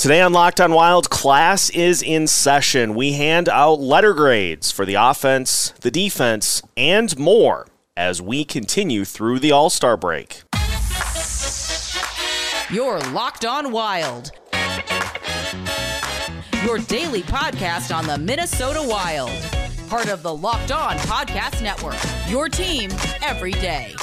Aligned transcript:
Today 0.00 0.22
on 0.22 0.32
Locked 0.32 0.62
on 0.62 0.72
Wild, 0.72 1.10
class 1.10 1.68
is 1.68 2.00
in 2.00 2.26
session. 2.26 2.94
We 2.94 3.12
hand 3.12 3.50
out 3.50 3.80
letter 3.80 4.14
grades 4.14 4.70
for 4.70 4.86
the 4.86 4.94
offense, 4.94 5.74
the 5.82 5.90
defense, 5.90 6.62
and 6.74 7.18
more 7.18 7.66
as 7.98 8.22
we 8.22 8.46
continue 8.46 9.04
through 9.04 9.40
the 9.40 9.52
All 9.52 9.68
Star 9.68 9.98
break. 9.98 10.40
You're 12.70 12.98
Locked 13.12 13.44
on 13.44 13.72
Wild. 13.72 14.32
Your 16.64 16.78
daily 16.78 17.20
podcast 17.20 17.94
on 17.94 18.06
the 18.06 18.16
Minnesota 18.16 18.82
Wild. 18.82 19.30
Part 19.90 20.08
of 20.08 20.22
the 20.22 20.34
Locked 20.34 20.72
On 20.72 20.96
Podcast 21.00 21.62
Network. 21.62 21.98
Your 22.26 22.48
team 22.48 22.90
every 23.20 23.52
day. 23.52 23.94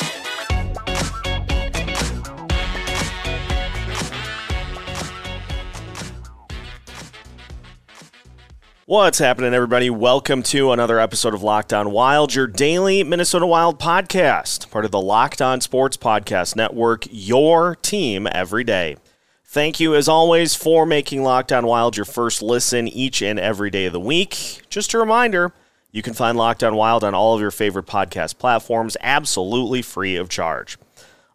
What's 8.90 9.20
happening, 9.20 9.54
everybody? 9.54 9.90
Welcome 9.90 10.44
to 10.44 10.72
another 10.72 10.98
episode 10.98 11.34
of 11.34 11.44
Locked 11.44 11.74
On 11.74 11.92
Wild, 11.92 12.34
your 12.34 12.48
daily 12.48 13.04
Minnesota 13.04 13.46
Wild 13.46 13.82
podcast, 13.82 14.72
part 14.72 14.86
of 14.86 14.92
the 14.92 15.02
Locked 15.02 15.42
On 15.42 15.60
Sports 15.60 15.98
Podcast 15.98 16.56
Network, 16.56 17.06
your 17.12 17.76
team 17.76 18.30
every 18.32 18.64
day. 18.64 18.96
Thank 19.44 19.82
you, 19.82 19.94
as 19.94 20.08
always, 20.08 20.56
for 20.56 20.86
making 20.86 21.22
Locked 21.22 21.52
On 21.52 21.68
Wild 21.68 21.98
your 21.98 22.06
first 22.06 22.42
listen 22.42 22.88
each 22.88 23.22
and 23.22 23.38
every 23.38 23.70
day 23.70 23.88
of 23.88 23.92
the 23.92 24.00
week. 24.00 24.62
Just 24.70 24.94
a 24.94 25.00
reminder 25.00 25.52
you 25.92 26.02
can 26.02 26.14
find 26.14 26.38
Locked 26.38 26.64
On 26.64 26.74
Wild 26.78 27.04
on 27.04 27.14
all 27.14 27.36
of 27.36 27.42
your 27.42 27.52
favorite 27.52 27.88
podcast 27.88 28.38
platforms 28.38 28.96
absolutely 29.02 29.82
free 29.82 30.16
of 30.16 30.30
charge. 30.30 30.78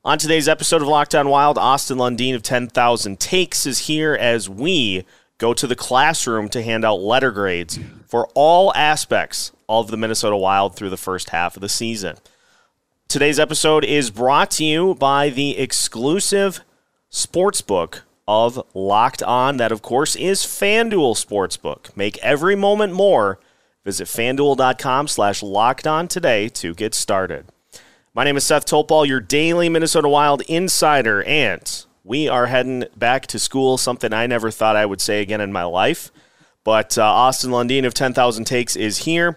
On 0.07 0.17
today's 0.17 0.49
episode 0.49 0.81
of 0.81 0.89
Locked 0.89 1.15
On 1.15 1.29
Wild, 1.29 1.59
Austin 1.59 1.99
Lundeen 1.99 2.35
of 2.35 2.43
10,000 2.43 3.21
Takes 3.21 3.67
is 3.67 3.81
here 3.81 4.15
as 4.15 4.49
we 4.49 5.05
go 5.43 5.53
to 5.53 5.67
the 5.67 5.75
classroom 5.75 6.49
to 6.49 6.63
hand 6.63 6.85
out 6.85 7.01
letter 7.01 7.33
grades 7.33 7.77
for 8.07 8.29
all 8.33 8.73
aspects 8.77 9.51
of 9.69 9.91
the 9.91 9.97
Minnesota 9.97 10.37
Wild 10.37 10.77
through 10.77 10.91
the 10.91 10.97
first 10.97 11.31
half 11.31 11.57
of 11.57 11.61
the 11.61 11.69
season. 11.69 12.17
Today's 13.09 13.41
episode 13.41 13.85
is 13.85 14.09
brought 14.13 14.53
to 14.53 14.65
you 14.65 14.95
by 14.95 15.31
the 15.31 15.59
exclusive 15.59 16.61
sportsbook 17.11 18.03
of 18.29 18.65
Locked 18.73 19.25
On. 19.25 19.57
That, 19.57 19.73
of 19.73 19.83
course, 19.83 20.15
is 20.15 20.43
FanDuel 20.43 21.17
Sportsbook. 21.17 21.97
Make 21.97 22.19
every 22.19 22.55
moment 22.55 22.93
more. 22.93 23.41
Visit 23.85 24.07
fanduel.com 24.07 25.09
slash 25.09 25.43
locked 25.43 25.89
on 25.89 26.07
today 26.07 26.49
to 26.51 26.73
get 26.73 26.95
started. 26.95 27.47
My 28.15 28.23
name 28.23 28.37
is 28.37 28.45
Seth 28.45 28.65
Topal, 28.65 29.09
your 29.09 29.21
daily 29.21 29.69
Minnesota 29.69 30.09
Wild 30.09 30.43
insider, 30.43 31.25
and 31.25 31.85
we 32.05 32.29
are 32.29 32.47
heading 32.47 32.85
back 32.97 33.27
to 33.29 33.39
school, 33.39 33.79
something 33.79 34.13
I 34.13 34.27
never 34.27 34.51
thought 34.51 34.77
I 34.77 34.87
would 34.87 35.01
say 35.01 35.21
again 35.21 35.41
in 35.41 35.53
my 35.53 35.65
life. 35.65 36.11
But 36.65 36.97
uh, 36.99 37.03
Austin 37.03 37.51
Lundeen 37.51 37.87
of 37.87 37.95
10,000 37.95 38.45
Takes 38.45 38.77
is 38.77 38.99
here. 38.99 39.37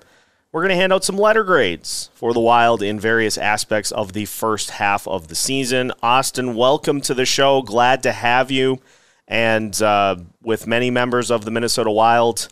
We're 0.51 0.61
going 0.61 0.69
to 0.69 0.75
hand 0.75 0.93
out 0.93 1.03
some 1.03 1.17
letter 1.17 1.43
grades 1.43 2.09
for 2.13 2.33
the 2.33 2.39
Wild 2.39 2.81
in 2.81 2.99
various 2.99 3.37
aspects 3.37 3.91
of 3.91 4.13
the 4.13 4.25
first 4.25 4.71
half 4.71 5.07
of 5.07 5.27
the 5.27 5.35
season. 5.35 5.91
Austin, 6.01 6.55
welcome 6.55 7.01
to 7.01 7.13
the 7.13 7.25
show. 7.25 7.61
Glad 7.61 8.03
to 8.03 8.11
have 8.11 8.51
you. 8.51 8.79
And 9.27 9.79
uh, 9.81 10.17
with 10.41 10.65
many 10.65 10.89
members 10.89 11.29
of 11.29 11.45
the 11.45 11.51
Minnesota 11.51 11.91
Wild 11.91 12.47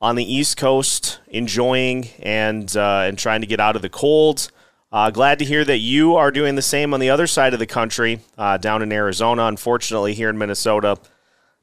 on 0.00 0.16
the 0.16 0.32
East 0.32 0.58
Coast 0.58 1.20
enjoying 1.28 2.08
and, 2.20 2.76
uh, 2.76 3.04
and 3.06 3.18
trying 3.18 3.40
to 3.40 3.46
get 3.46 3.60
out 3.60 3.74
of 3.74 3.82
the 3.82 3.88
cold. 3.88 4.50
Uh, 4.92 5.10
glad 5.10 5.38
to 5.40 5.44
hear 5.44 5.64
that 5.64 5.78
you 5.78 6.14
are 6.14 6.30
doing 6.30 6.54
the 6.54 6.62
same 6.62 6.94
on 6.94 7.00
the 7.00 7.10
other 7.10 7.26
side 7.26 7.52
of 7.52 7.58
the 7.58 7.66
country, 7.66 8.20
uh, 8.38 8.56
down 8.56 8.82
in 8.82 8.92
Arizona. 8.92 9.46
Unfortunately, 9.46 10.14
here 10.14 10.30
in 10.30 10.38
Minnesota, 10.38 10.96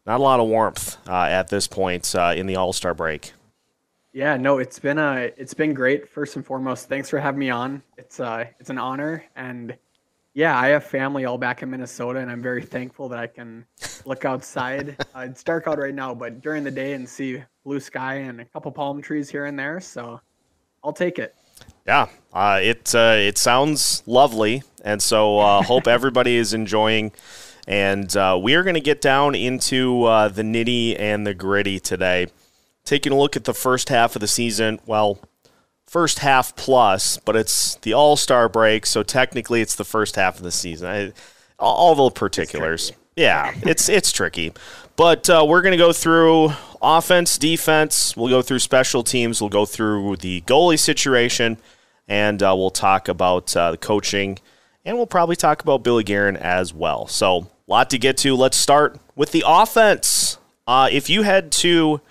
not 0.06 0.20
a 0.20 0.24
lot 0.24 0.42
of 0.42 0.48
warmth 0.48 0.98
uh, 1.08 1.24
at 1.24 1.48
this 1.48 1.66
point 1.66 2.14
uh, 2.16 2.34
in 2.36 2.48
the 2.48 2.58
All 2.58 2.74
Star 2.74 2.94
break. 2.94 3.32
Yeah, 4.12 4.38
no, 4.38 4.60
it's 4.60 4.78
been 4.78 5.00
a 5.00 5.32
it's 5.38 5.54
been 5.54 5.74
great. 5.74 6.08
First 6.08 6.36
and 6.36 6.46
foremost, 6.46 6.90
thanks 6.90 7.10
for 7.10 7.18
having 7.18 7.40
me 7.40 7.50
on. 7.50 7.82
It's 7.98 8.20
uh 8.20 8.46
it's 8.60 8.70
an 8.70 8.78
honor, 8.78 9.24
and 9.36 9.76
yeah, 10.36 10.60
I 10.60 10.68
have 10.68 10.84
family 10.84 11.26
all 11.26 11.38
back 11.38 11.64
in 11.64 11.72
Minnesota, 11.72 12.20
and 12.20 12.30
I'm 12.30 12.42
very 12.42 12.62
thankful 12.62 13.10
that 13.10 13.20
I 13.20 13.28
can 13.28 13.66
look 14.06 14.26
outside. 14.26 14.98
uh, 15.16 15.22
it's 15.22 15.44
dark 15.44 15.68
out 15.68 15.80
right 15.80 15.96
now, 15.96 16.14
but 16.14 16.42
during 16.42 16.64
the 16.64 16.72
day 16.72 16.94
and 16.94 17.08
see 17.08 17.42
blue 17.64 17.80
sky 17.80 18.16
and 18.16 18.42
a 18.42 18.46
couple 18.46 18.72
palm 18.72 19.02
trees 19.02 19.30
here 19.30 19.46
and 19.46 19.58
there. 19.58 19.80
So 19.80 20.20
I'll 20.84 20.94
take 20.94 21.18
it. 21.18 21.36
Yeah, 21.86 22.08
uh, 22.34 22.60
it 22.62 22.96
uh, 22.96 23.16
it 23.18 23.38
sounds 23.38 24.04
lovely, 24.06 24.64
and 24.84 25.02
so 25.02 25.40
uh, 25.40 25.62
hope 25.64 25.88
everybody 25.88 26.36
is 26.36 26.54
enjoying. 26.54 27.12
And 27.66 28.16
uh, 28.18 28.38
we 28.42 28.56
are 28.56 28.64
going 28.64 28.74
to 28.74 28.82
get 28.82 29.00
down 29.00 29.36
into 29.36 30.04
uh, 30.04 30.28
the 30.28 30.42
nitty 30.42 31.00
and 31.00 31.26
the 31.26 31.34
gritty 31.34 31.80
today, 31.80 32.28
taking 32.84 33.14
a 33.14 33.18
look 33.18 33.38
at 33.38 33.46
the 33.46 33.54
first 33.54 33.88
half 33.88 34.16
of 34.16 34.20
the 34.20 34.28
season. 34.28 34.80
Well, 34.86 35.20
first 35.86 36.20
half 36.20 36.56
plus, 36.58 37.18
but 37.18 37.36
it's 37.36 37.76
the 37.76 37.94
All 37.94 38.18
Star 38.18 38.50
break, 38.50 38.86
so 38.86 39.04
technically 39.04 39.62
it's 39.62 39.76
the 39.76 39.86
first 39.86 40.16
half 40.16 40.38
of 40.38 40.44
the 40.44 40.52
season. 40.52 40.88
I, 40.88 41.14
all 41.60 41.96
the 41.96 42.10
particulars. 42.12 42.90
It's 42.90 42.98
yeah, 43.16 43.54
it's 43.62 43.90
it's 43.90 44.12
tricky, 44.12 44.54
but 44.96 45.30
uh, 45.30 45.46
we're 45.48 45.62
going 45.62 45.74
to 45.74 45.78
go 45.78 45.94
through 45.94 46.50
offense, 46.82 47.38
defense. 47.38 48.18
We'll 48.18 48.30
go 48.30 48.42
through 48.42 48.60
special 48.60 49.04
teams. 49.04 49.40
We'll 49.40 49.50
go 49.50 49.66
through 49.66 50.18
the 50.18 50.42
goalie 50.42 50.80
situation 50.80 51.58
and 52.08 52.42
uh, 52.42 52.54
we'll 52.58 52.70
talk 52.70 53.08
about 53.08 53.56
uh, 53.56 53.72
the 53.72 53.78
coaching, 53.78 54.40
and 54.86 54.98
we'll 54.98 55.08
probably 55.08 55.36
talk 55.36 55.62
about 55.62 55.84
Billy 55.84 56.04
Guerin 56.04 56.38
as 56.38 56.74
well. 56.74 57.08
So, 57.08 57.38
a 57.68 57.72
lot 57.72 57.90
to 57.92 57.98
get 57.98 58.18
to. 58.18 58.36
Let's 58.36 58.58
start 58.58 59.00
with 59.16 59.32
the 59.32 59.44
offense. 59.46 60.38
Uh, 60.68 60.90
if 60.92 61.10
you 61.10 61.24
had 61.24 61.52
to 61.52 62.02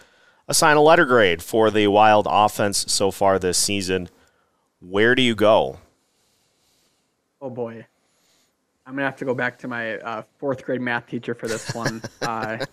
assign 0.49 0.77
a 0.77 0.83
letter 0.83 1.05
grade 1.05 1.43
for 1.43 1.71
the 1.71 1.87
Wild 1.89 2.27
offense 2.29 2.85
so 2.89 3.11
far 3.11 3.39
this 3.39 3.59
season, 3.59 4.09
where 4.81 5.15
do 5.15 5.23
you 5.23 5.35
go? 5.35 5.79
Oh 7.41 7.51
boy, 7.51 7.85
I'm 8.87 8.95
gonna 8.95 9.05
have 9.05 9.17
to 9.17 9.25
go 9.25 9.35
back 9.35 9.59
to 9.59 9.69
my 9.69 9.99
uh, 9.99 10.23
fourth 10.39 10.65
grade 10.65 10.81
math 10.81 11.07
teacher 11.07 11.35
for 11.35 11.49
this 11.49 11.75
one. 11.75 12.03
Uh, 12.23 12.65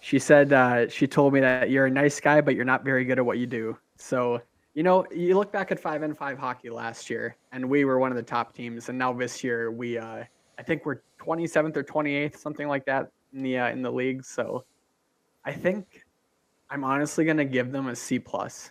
she 0.00 0.18
said 0.20 0.52
uh, 0.52 0.88
she 0.88 1.06
told 1.06 1.32
me 1.32 1.40
that 1.40 1.68
you're 1.68 1.86
a 1.86 1.90
nice 1.90 2.20
guy, 2.20 2.40
but 2.40 2.54
you're 2.54 2.64
not 2.64 2.84
very 2.84 3.04
good 3.04 3.18
at 3.18 3.26
what 3.26 3.38
you 3.38 3.46
do. 3.46 3.76
So 3.96 4.40
you 4.76 4.82
know, 4.82 5.06
you 5.10 5.34
look 5.34 5.50
back 5.50 5.72
at 5.72 5.80
five 5.80 6.02
and 6.02 6.16
five 6.16 6.38
hockey 6.38 6.68
last 6.68 7.08
year, 7.08 7.34
and 7.50 7.66
we 7.66 7.86
were 7.86 7.98
one 7.98 8.12
of 8.12 8.16
the 8.16 8.22
top 8.22 8.52
teams, 8.52 8.90
and 8.90 8.98
now 8.98 9.10
this 9.10 9.42
year 9.42 9.70
we, 9.70 9.96
uh, 9.96 10.22
I 10.58 10.62
think 10.62 10.84
we're 10.84 11.00
27th 11.18 11.74
or 11.78 11.82
28th, 11.82 12.36
something 12.36 12.68
like 12.68 12.84
that 12.84 13.10
in 13.32 13.42
the 13.42 13.58
uh, 13.58 13.70
in 13.70 13.80
the 13.80 13.90
league. 13.90 14.22
So, 14.22 14.66
I 15.46 15.52
think 15.52 16.04
I'm 16.68 16.84
honestly 16.84 17.24
gonna 17.24 17.46
give 17.46 17.72
them 17.72 17.88
a 17.88 17.96
C 17.96 18.18
plus 18.18 18.70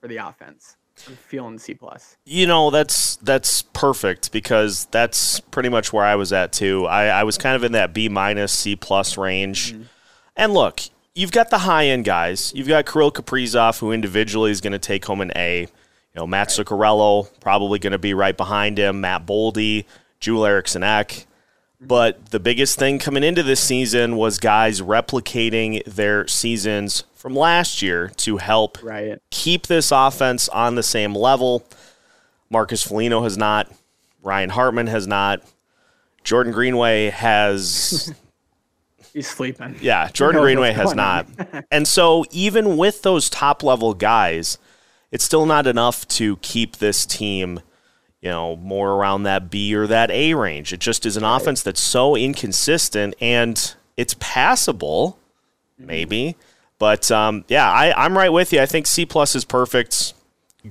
for 0.00 0.08
the 0.08 0.16
offense. 0.16 0.76
I'm 1.06 1.14
feeling 1.14 1.60
C 1.60 1.74
plus. 1.74 2.16
You 2.24 2.48
know, 2.48 2.70
that's 2.70 3.14
that's 3.16 3.62
perfect 3.62 4.32
because 4.32 4.86
that's 4.86 5.38
pretty 5.38 5.68
much 5.68 5.92
where 5.92 6.04
I 6.04 6.16
was 6.16 6.32
at 6.32 6.52
too. 6.52 6.86
I, 6.86 7.06
I 7.06 7.22
was 7.22 7.38
kind 7.38 7.54
of 7.54 7.62
in 7.62 7.70
that 7.70 7.94
B 7.94 8.08
minus 8.08 8.50
C 8.50 8.74
plus 8.74 9.16
range. 9.16 9.74
Mm-hmm. 9.74 9.82
And 10.34 10.54
look, 10.54 10.80
you've 11.14 11.32
got 11.32 11.50
the 11.50 11.58
high 11.58 11.86
end 11.86 12.04
guys. 12.04 12.52
You've 12.54 12.68
got 12.68 12.86
Kirill 12.86 13.12
Kaprizov, 13.12 13.78
who 13.78 13.92
individually 13.92 14.50
is 14.50 14.60
going 14.60 14.72
to 14.72 14.78
take 14.78 15.04
home 15.04 15.20
an 15.20 15.32
A. 15.36 15.62
You 15.62 15.68
know, 16.14 16.26
Matt 16.26 16.48
right. 16.56 16.66
Zuccarello 16.66 17.28
probably 17.40 17.78
going 17.78 17.92
to 17.92 17.98
be 17.98 18.14
right 18.14 18.36
behind 18.36 18.78
him. 18.78 19.00
Matt 19.00 19.26
Boldy, 19.26 19.84
Joel 20.20 20.46
Eriksson 20.46 20.82
Ek. 20.82 21.26
But 21.80 22.30
the 22.30 22.40
biggest 22.40 22.78
thing 22.78 22.98
coming 22.98 23.22
into 23.22 23.42
this 23.42 23.60
season 23.60 24.16
was 24.16 24.38
guys 24.38 24.80
replicating 24.80 25.84
their 25.84 26.26
seasons 26.26 27.04
from 27.14 27.34
last 27.34 27.82
year 27.82 28.10
to 28.18 28.38
help 28.38 28.82
right. 28.82 29.18
keep 29.30 29.66
this 29.66 29.90
offense 29.92 30.48
on 30.48 30.76
the 30.76 30.82
same 30.82 31.14
level. 31.14 31.64
Marcus 32.48 32.82
Foligno 32.82 33.22
has 33.22 33.36
not. 33.36 33.70
Ryan 34.22 34.50
Hartman 34.50 34.86
has 34.86 35.06
not. 35.06 35.42
Jordan 36.22 36.52
Greenway 36.52 37.10
has 37.10 38.14
He's 39.14 39.28
sleeping. 39.28 39.76
Yeah, 39.80 40.10
Jordan 40.12 40.42
Greenway 40.42 40.72
has 40.72 40.92
not. 40.92 41.28
and 41.70 41.86
so 41.86 42.24
even 42.32 42.76
with 42.76 43.02
those 43.02 43.30
top 43.30 43.62
level 43.62 43.94
guys, 43.94 44.58
it's 45.12 45.24
still 45.24 45.46
not 45.46 45.68
enough 45.68 46.06
to 46.08 46.36
keep 46.38 46.78
this 46.78 47.06
team, 47.06 47.60
you 48.20 48.28
know, 48.28 48.56
more 48.56 48.90
around 48.90 49.22
that 49.22 49.52
B 49.52 49.72
or 49.72 49.86
that 49.86 50.10
A 50.10 50.34
range. 50.34 50.72
It 50.72 50.80
just 50.80 51.06
is 51.06 51.16
an 51.16 51.22
right. 51.22 51.36
offense 51.36 51.62
that's 51.62 51.80
so 51.80 52.16
inconsistent 52.16 53.14
and 53.20 53.76
it's 53.96 54.16
passable, 54.18 55.16
mm-hmm. 55.78 55.86
maybe. 55.86 56.36
But 56.80 57.08
um, 57.12 57.44
yeah, 57.46 57.70
I, 57.70 57.94
I'm 58.04 58.18
right 58.18 58.32
with 58.32 58.52
you. 58.52 58.60
I 58.60 58.66
think 58.66 58.88
C 58.88 59.06
plus 59.06 59.36
is 59.36 59.44
perfect. 59.44 60.14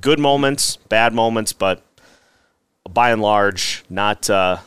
Good 0.01 0.19
moments, 0.19 0.75
bad 0.89 1.13
moments, 1.13 1.53
but 1.53 1.81
by 2.89 3.11
and 3.11 3.21
large, 3.21 3.85
not 3.89 4.29
uh, 4.29 4.57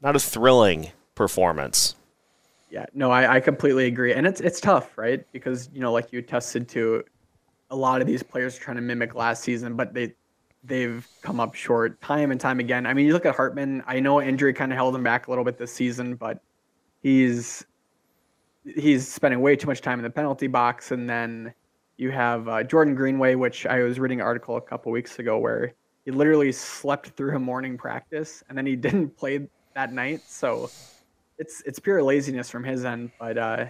not 0.00 0.14
a 0.14 0.20
thrilling 0.20 0.92
performance. 1.16 1.96
Yeah, 2.74 2.86
no, 2.92 3.12
I, 3.12 3.36
I 3.36 3.40
completely 3.40 3.86
agree, 3.86 4.14
and 4.14 4.26
it's 4.26 4.40
it's 4.40 4.60
tough, 4.60 4.98
right? 4.98 5.24
Because 5.30 5.70
you 5.72 5.78
know, 5.78 5.92
like 5.92 6.12
you 6.12 6.18
attested 6.18 6.68
to, 6.70 7.04
a 7.70 7.76
lot 7.76 8.00
of 8.00 8.08
these 8.08 8.20
players 8.20 8.58
trying 8.58 8.74
to 8.74 8.82
mimic 8.82 9.14
last 9.14 9.44
season, 9.44 9.76
but 9.76 9.94
they 9.94 10.12
they've 10.64 11.06
come 11.22 11.38
up 11.38 11.54
short 11.54 12.00
time 12.00 12.32
and 12.32 12.40
time 12.40 12.58
again. 12.58 12.84
I 12.84 12.92
mean, 12.92 13.06
you 13.06 13.12
look 13.12 13.26
at 13.26 13.36
Hartman. 13.36 13.84
I 13.86 14.00
know 14.00 14.20
injury 14.20 14.52
kind 14.52 14.72
of 14.72 14.76
held 14.76 14.96
him 14.96 15.04
back 15.04 15.28
a 15.28 15.30
little 15.30 15.44
bit 15.44 15.56
this 15.56 15.72
season, 15.72 16.16
but 16.16 16.40
he's 17.00 17.64
he's 18.64 19.06
spending 19.06 19.40
way 19.40 19.54
too 19.54 19.68
much 19.68 19.80
time 19.80 20.00
in 20.00 20.02
the 20.02 20.10
penalty 20.10 20.48
box. 20.48 20.90
And 20.90 21.08
then 21.08 21.54
you 21.96 22.10
have 22.10 22.48
uh, 22.48 22.64
Jordan 22.64 22.96
Greenway, 22.96 23.36
which 23.36 23.66
I 23.66 23.84
was 23.84 24.00
reading 24.00 24.20
an 24.20 24.26
article 24.26 24.56
a 24.56 24.60
couple 24.60 24.90
weeks 24.90 25.20
ago 25.20 25.38
where 25.38 25.74
he 26.04 26.10
literally 26.10 26.50
slept 26.50 27.10
through 27.10 27.36
a 27.36 27.38
morning 27.38 27.78
practice 27.78 28.42
and 28.48 28.58
then 28.58 28.66
he 28.66 28.74
didn't 28.88 29.16
play 29.16 29.46
that 29.76 29.92
night. 29.92 30.22
So 30.26 30.70
it's 31.38 31.62
it's 31.66 31.78
pure 31.78 32.02
laziness 32.02 32.50
from 32.50 32.64
his 32.64 32.84
end. 32.84 33.10
But 33.18 33.38
uh, 33.38 33.66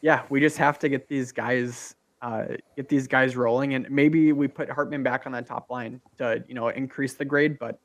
yeah, 0.00 0.22
we 0.28 0.40
just 0.40 0.58
have 0.58 0.78
to 0.80 0.88
get 0.88 1.08
these 1.08 1.32
guys 1.32 1.94
uh, 2.22 2.44
get 2.76 2.88
these 2.88 3.06
guys 3.06 3.36
rolling, 3.36 3.74
and 3.74 3.90
maybe 3.90 4.32
we 4.32 4.48
put 4.48 4.70
Hartman 4.70 5.02
back 5.02 5.26
on 5.26 5.32
that 5.32 5.46
top 5.46 5.70
line 5.70 6.00
to 6.18 6.42
you 6.48 6.54
know 6.54 6.68
increase 6.68 7.14
the 7.14 7.24
grade. 7.24 7.58
But 7.58 7.78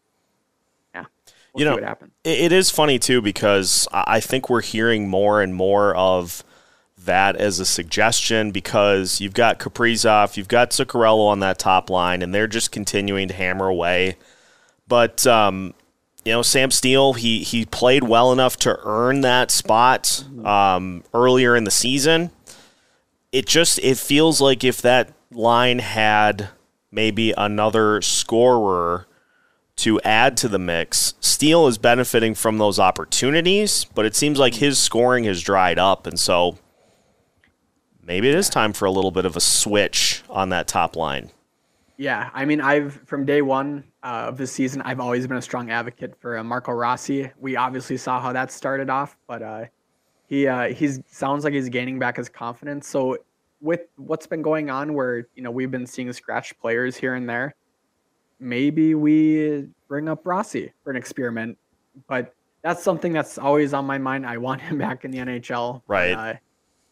yeah, 0.94 1.06
we'll 1.54 1.60
you 1.62 1.66
know, 1.66 1.74
what 1.76 1.84
happens. 1.84 2.12
it 2.24 2.52
is 2.52 2.70
funny 2.70 3.00
too 3.00 3.22
because 3.22 3.88
I 3.92 4.20
think 4.20 4.50
we're 4.50 4.62
hearing 4.62 5.08
more 5.08 5.42
and 5.42 5.56
more 5.56 5.96
of 5.96 6.44
that 7.06 7.36
as 7.36 7.60
a 7.60 7.66
suggestion 7.66 8.52
because 8.52 9.22
you've 9.22 9.34
got 9.34 9.60
Kaprizov, 9.60 10.38
you've 10.38 10.48
got 10.48 10.72
Zuccarello 10.72 11.28
on 11.28 11.40
that 11.40 11.60
top 11.60 11.90
line, 11.90 12.22
and 12.22 12.34
they're 12.34 12.48
just 12.48 12.72
continuing 12.72 13.28
to 13.28 13.34
hammer 13.34 13.68
away. 13.68 14.18
But 14.88 15.26
um, 15.28 15.74
you 16.28 16.34
know, 16.34 16.42
Sam 16.42 16.72
Steel, 16.72 17.14
he 17.14 17.42
he 17.42 17.64
played 17.64 18.04
well 18.04 18.34
enough 18.34 18.58
to 18.58 18.78
earn 18.84 19.22
that 19.22 19.50
spot 19.50 20.26
um, 20.44 21.06
earlier 21.14 21.56
in 21.56 21.64
the 21.64 21.72
season. 21.72 22.32
It 23.32 23.46
just 23.46 23.80
it 23.80 23.98
feels 23.98 24.42
like 24.42 24.66
if 24.66 24.82
that 24.82 25.14
line 25.32 25.80
had 25.80 26.50
maybe 26.92 27.32
another 27.38 28.02
scorer 28.02 29.08
to 29.78 30.02
add 30.02 30.36
to 30.38 30.50
the 30.50 30.60
mix, 30.60 31.14
Steel 31.22 31.66
is 31.66 31.78
benefiting 31.78 32.36
from 32.36 32.58
those 32.58 32.78
opportunities, 32.78 33.86
but 33.86 34.06
it 34.06 34.14
seems 34.14 34.38
like 34.38 34.56
his 34.56 34.78
scoring 34.78 35.24
has 35.24 35.42
dried 35.42 35.80
up, 35.80 36.06
and 36.06 36.20
so 36.20 36.58
maybe 38.04 38.28
it 38.28 38.36
is 38.36 38.50
time 38.50 38.74
for 38.74 38.84
a 38.84 38.92
little 38.92 39.12
bit 39.12 39.24
of 39.24 39.38
a 39.38 39.42
switch 39.42 40.24
on 40.30 40.50
that 40.50 40.68
top 40.68 40.98
line. 40.98 41.32
Yeah, 41.96 42.30
I 42.34 42.44
mean, 42.44 42.60
I've 42.60 42.96
from 43.06 43.26
day 43.26 43.42
one 43.42 43.86
uh, 44.08 44.30
of 44.30 44.38
the 44.38 44.48
season, 44.48 44.82
I've 44.84 45.02
always 45.02 45.28
been 45.28 45.36
a 45.36 45.42
strong 45.42 45.70
advocate 45.70 46.16
for 46.18 46.38
uh, 46.38 46.44
Marco 46.44 46.72
Rossi. 46.72 47.30
We 47.38 47.58
obviously 47.58 47.98
saw 47.98 48.22
how 48.22 48.32
that 48.32 48.52
started 48.52 48.90
off, 48.90 49.18
but 49.28 49.42
uh, 49.42 49.66
he 50.28 50.48
uh, 50.48 50.70
he's 50.70 51.02
sounds 51.08 51.44
like 51.44 51.54
he's 51.54 51.68
gaining 51.68 52.00
back 52.00 52.16
his 52.16 52.30
confidence. 52.30 52.88
So 52.88 53.18
with 53.60 53.82
what's 53.98 54.26
been 54.26 54.42
going 54.42 54.70
on, 54.70 54.94
where 54.94 55.28
you 55.36 55.44
know 55.44 55.52
we've 55.52 55.72
been 55.72 55.86
seeing 55.86 56.12
scratch 56.14 56.58
players 56.58 56.96
here 56.96 57.16
and 57.16 57.30
there, 57.30 57.56
maybe 58.40 58.96
we 58.96 59.68
bring 59.90 60.08
up 60.08 60.26
Rossi 60.26 60.72
for 60.86 60.92
an 60.92 60.96
experiment. 60.96 61.58
But 62.08 62.34
that's 62.62 62.82
something 62.82 63.12
that's 63.12 63.38
always 63.38 63.74
on 63.74 63.84
my 63.84 63.98
mind. 63.98 64.26
I 64.26 64.38
want 64.38 64.62
him 64.62 64.78
back 64.86 65.04
in 65.04 65.12
the 65.12 65.18
NHL. 65.18 65.82
Right. 65.86 66.14
Uh, 66.14 66.34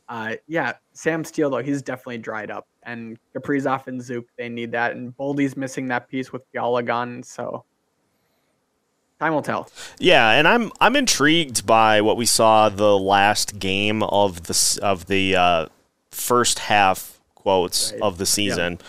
uh, 0.09 0.35
yeah, 0.47 0.73
Sam 0.91 1.23
Steel 1.23 1.49
though 1.49 1.63
he's 1.63 1.81
definitely 1.81 2.17
dried 2.17 2.51
up, 2.51 2.67
and 2.85 3.17
Kaprizov 3.35 3.87
and 3.87 4.01
Zook 4.01 4.25
they 4.37 4.49
need 4.49 4.71
that, 4.71 4.95
and 4.95 5.15
Boldy's 5.17 5.57
missing 5.57 5.87
that 5.87 6.07
piece 6.07 6.31
with 6.31 6.43
Fiala 6.51 6.83
gone, 6.83 7.23
so 7.23 7.65
time 9.19 9.33
will 9.33 9.41
tell. 9.41 9.69
Yeah, 9.99 10.31
and 10.31 10.47
I'm 10.47 10.71
I'm 10.79 10.95
intrigued 10.95 11.65
by 11.65 12.01
what 12.01 12.17
we 12.17 12.25
saw 12.25 12.69
the 12.69 12.97
last 12.97 13.59
game 13.59 14.03
of 14.03 14.43
the 14.43 14.79
of 14.81 15.07
the 15.07 15.35
uh, 15.35 15.65
first 16.11 16.59
half 16.59 17.19
quotes 17.33 17.91
right. 17.91 18.01
of 18.01 18.17
the 18.17 18.25
season. 18.25 18.73
Yep. 18.73 18.83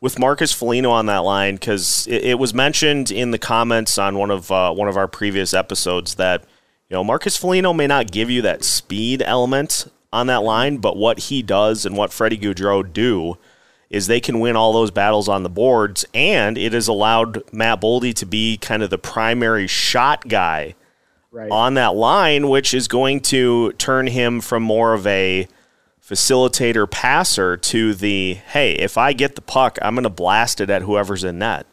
With 0.00 0.18
Marcus 0.18 0.52
Foligno 0.52 0.90
on 0.90 1.06
that 1.06 1.18
line, 1.18 1.54
because 1.54 2.06
it, 2.06 2.24
it, 2.24 2.38
was 2.38 2.52
mentioned 2.52 3.10
in 3.10 3.30
the 3.30 3.38
comments 3.38 3.96
on 3.96 4.18
one 4.18 4.30
of 4.30 4.52
uh, 4.52 4.72
one 4.74 4.88
of 4.88 4.98
our 4.98 5.08
previous 5.08 5.54
episodes 5.54 6.16
that 6.16 6.42
you 6.90 6.94
know 6.94 7.02
Marcus 7.02 7.38
Foligno 7.38 7.72
may 7.72 7.86
not 7.86 8.10
give 8.10 8.28
you 8.28 8.42
that 8.42 8.64
speed 8.64 9.22
element 9.22 9.86
on 10.14 10.28
that 10.28 10.42
line, 10.42 10.78
but 10.78 10.96
what 10.96 11.18
he 11.18 11.42
does 11.42 11.84
and 11.84 11.96
what 11.96 12.12
Freddie 12.12 12.38
Gaudreau 12.38 12.90
do 12.90 13.36
is 13.90 14.06
they 14.06 14.20
can 14.20 14.40
win 14.40 14.56
all 14.56 14.72
those 14.72 14.90
battles 14.90 15.28
on 15.28 15.42
the 15.42 15.48
boards, 15.48 16.04
and 16.14 16.56
it 16.56 16.72
has 16.72 16.88
allowed 16.88 17.42
Matt 17.52 17.80
Boldy 17.80 18.14
to 18.14 18.26
be 18.26 18.56
kind 18.56 18.82
of 18.82 18.90
the 18.90 18.98
primary 18.98 19.66
shot 19.66 20.26
guy 20.28 20.74
right. 21.30 21.50
on 21.50 21.74
that 21.74 21.94
line, 21.94 22.48
which 22.48 22.72
is 22.72 22.88
going 22.88 23.20
to 23.20 23.72
turn 23.72 24.06
him 24.06 24.40
from 24.40 24.62
more 24.62 24.94
of 24.94 25.06
a 25.06 25.48
facilitator 26.02 26.90
passer 26.90 27.56
to 27.56 27.94
the 27.94 28.34
hey, 28.34 28.72
if 28.72 28.96
I 28.96 29.12
get 29.12 29.34
the 29.34 29.42
puck, 29.42 29.78
I'm 29.82 29.94
going 29.94 30.04
to 30.04 30.10
blast 30.10 30.60
it 30.60 30.70
at 30.70 30.82
whoever's 30.82 31.24
in 31.24 31.38
net. 31.38 31.66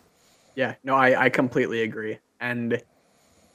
Yeah, 0.56 0.76
no, 0.84 0.96
I, 0.96 1.26
I 1.26 1.30
completely 1.30 1.82
agree. 1.82 2.20
And 2.40 2.82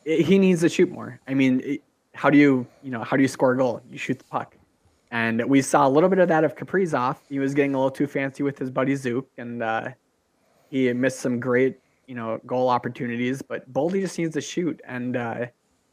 it, 0.05 0.27
he 0.27 0.39
needs 0.39 0.61
to 0.62 0.69
shoot 0.69 0.91
more. 0.91 1.21
I 1.27 1.35
mean, 1.35 1.61
it, 1.65 1.82
how 2.15 2.31
do 2.31 2.39
you, 2.39 2.67
you 2.82 2.91
know, 2.91 3.05
how 3.05 3.17
do 3.17 3.23
you 3.23 3.29
score 3.29 3.53
a 3.53 3.56
goal? 3.56 3.82
You 3.91 3.99
shoot 3.99 4.19
the 4.19 4.25
puck. 4.25 4.56
And 5.17 5.43
we 5.49 5.63
saw 5.63 5.89
a 5.89 5.89
little 5.89 6.11
bit 6.11 6.19
of 6.19 6.29
that 6.29 6.45
of 6.45 6.57
Kaprizov. 6.57 7.17
He 7.27 7.39
was 7.39 7.55
getting 7.55 7.75
a 7.75 7.79
little 7.79 7.91
too 7.91 8.07
fancy 8.07 8.43
with 8.43 8.59
his 8.59 8.71
buddy 8.71 8.95
Zook, 8.95 9.27
and 9.39 9.63
uh, 9.63 9.89
he 10.69 10.93
missed 10.93 11.21
some 11.21 11.41
great, 11.41 11.79
you 12.07 12.15
know, 12.15 12.39
goal 12.45 12.69
opportunities. 12.69 13.41
But 13.41 13.73
Boldy 13.73 14.03
just 14.03 14.19
needs 14.19 14.35
to 14.35 14.43
shoot. 14.43 14.79
And 14.87 15.17
uh, 15.17 15.47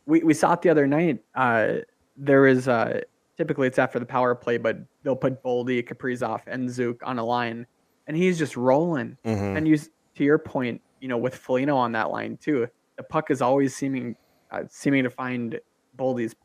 we, 0.06 0.24
we 0.24 0.34
saw 0.34 0.52
it 0.52 0.62
the 0.62 0.70
other 0.70 0.86
night. 0.88 1.24
Uh, 1.36 1.75
there 2.18 2.48
is 2.48 2.68
uh, 2.68 3.00
typically 3.38 3.66
it's 3.66 3.80
after 3.80 3.98
the 3.98 4.06
power 4.06 4.36
play, 4.36 4.58
but 4.58 4.80
they'll 5.04 5.16
put 5.16 5.42
Boldy, 5.42 5.88
Kaprizov, 5.88 6.42
and 6.48 6.70
Zook 6.70 7.02
on 7.06 7.18
a 7.18 7.24
line, 7.24 7.66
and 8.08 8.18
he's 8.18 8.38
just 8.38 8.58
rolling. 8.58 9.18
Mm-hmm. 9.24 9.56
And 9.56 9.66
you, 9.66 9.78
to 9.78 10.24
your 10.25 10.38
point, 10.38 10.81
you 11.00 11.08
know, 11.08 11.18
with 11.18 11.34
Foligno 11.34 11.78
on 11.78 11.94
that 11.94 12.12
line 12.12 12.36
too, 12.36 12.68
the 12.98 13.04
puck 13.04 13.31
is 13.31 13.42
always 13.42 13.74
seeming 13.74 14.18
uh, 14.52 14.64
seeming 14.70 15.06
to 15.06 15.10
find 15.10 15.62
Boldy's 15.98 16.36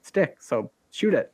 stick. 0.00 0.36
So 0.40 0.70
shoot 0.92 1.12
it. 1.12 1.30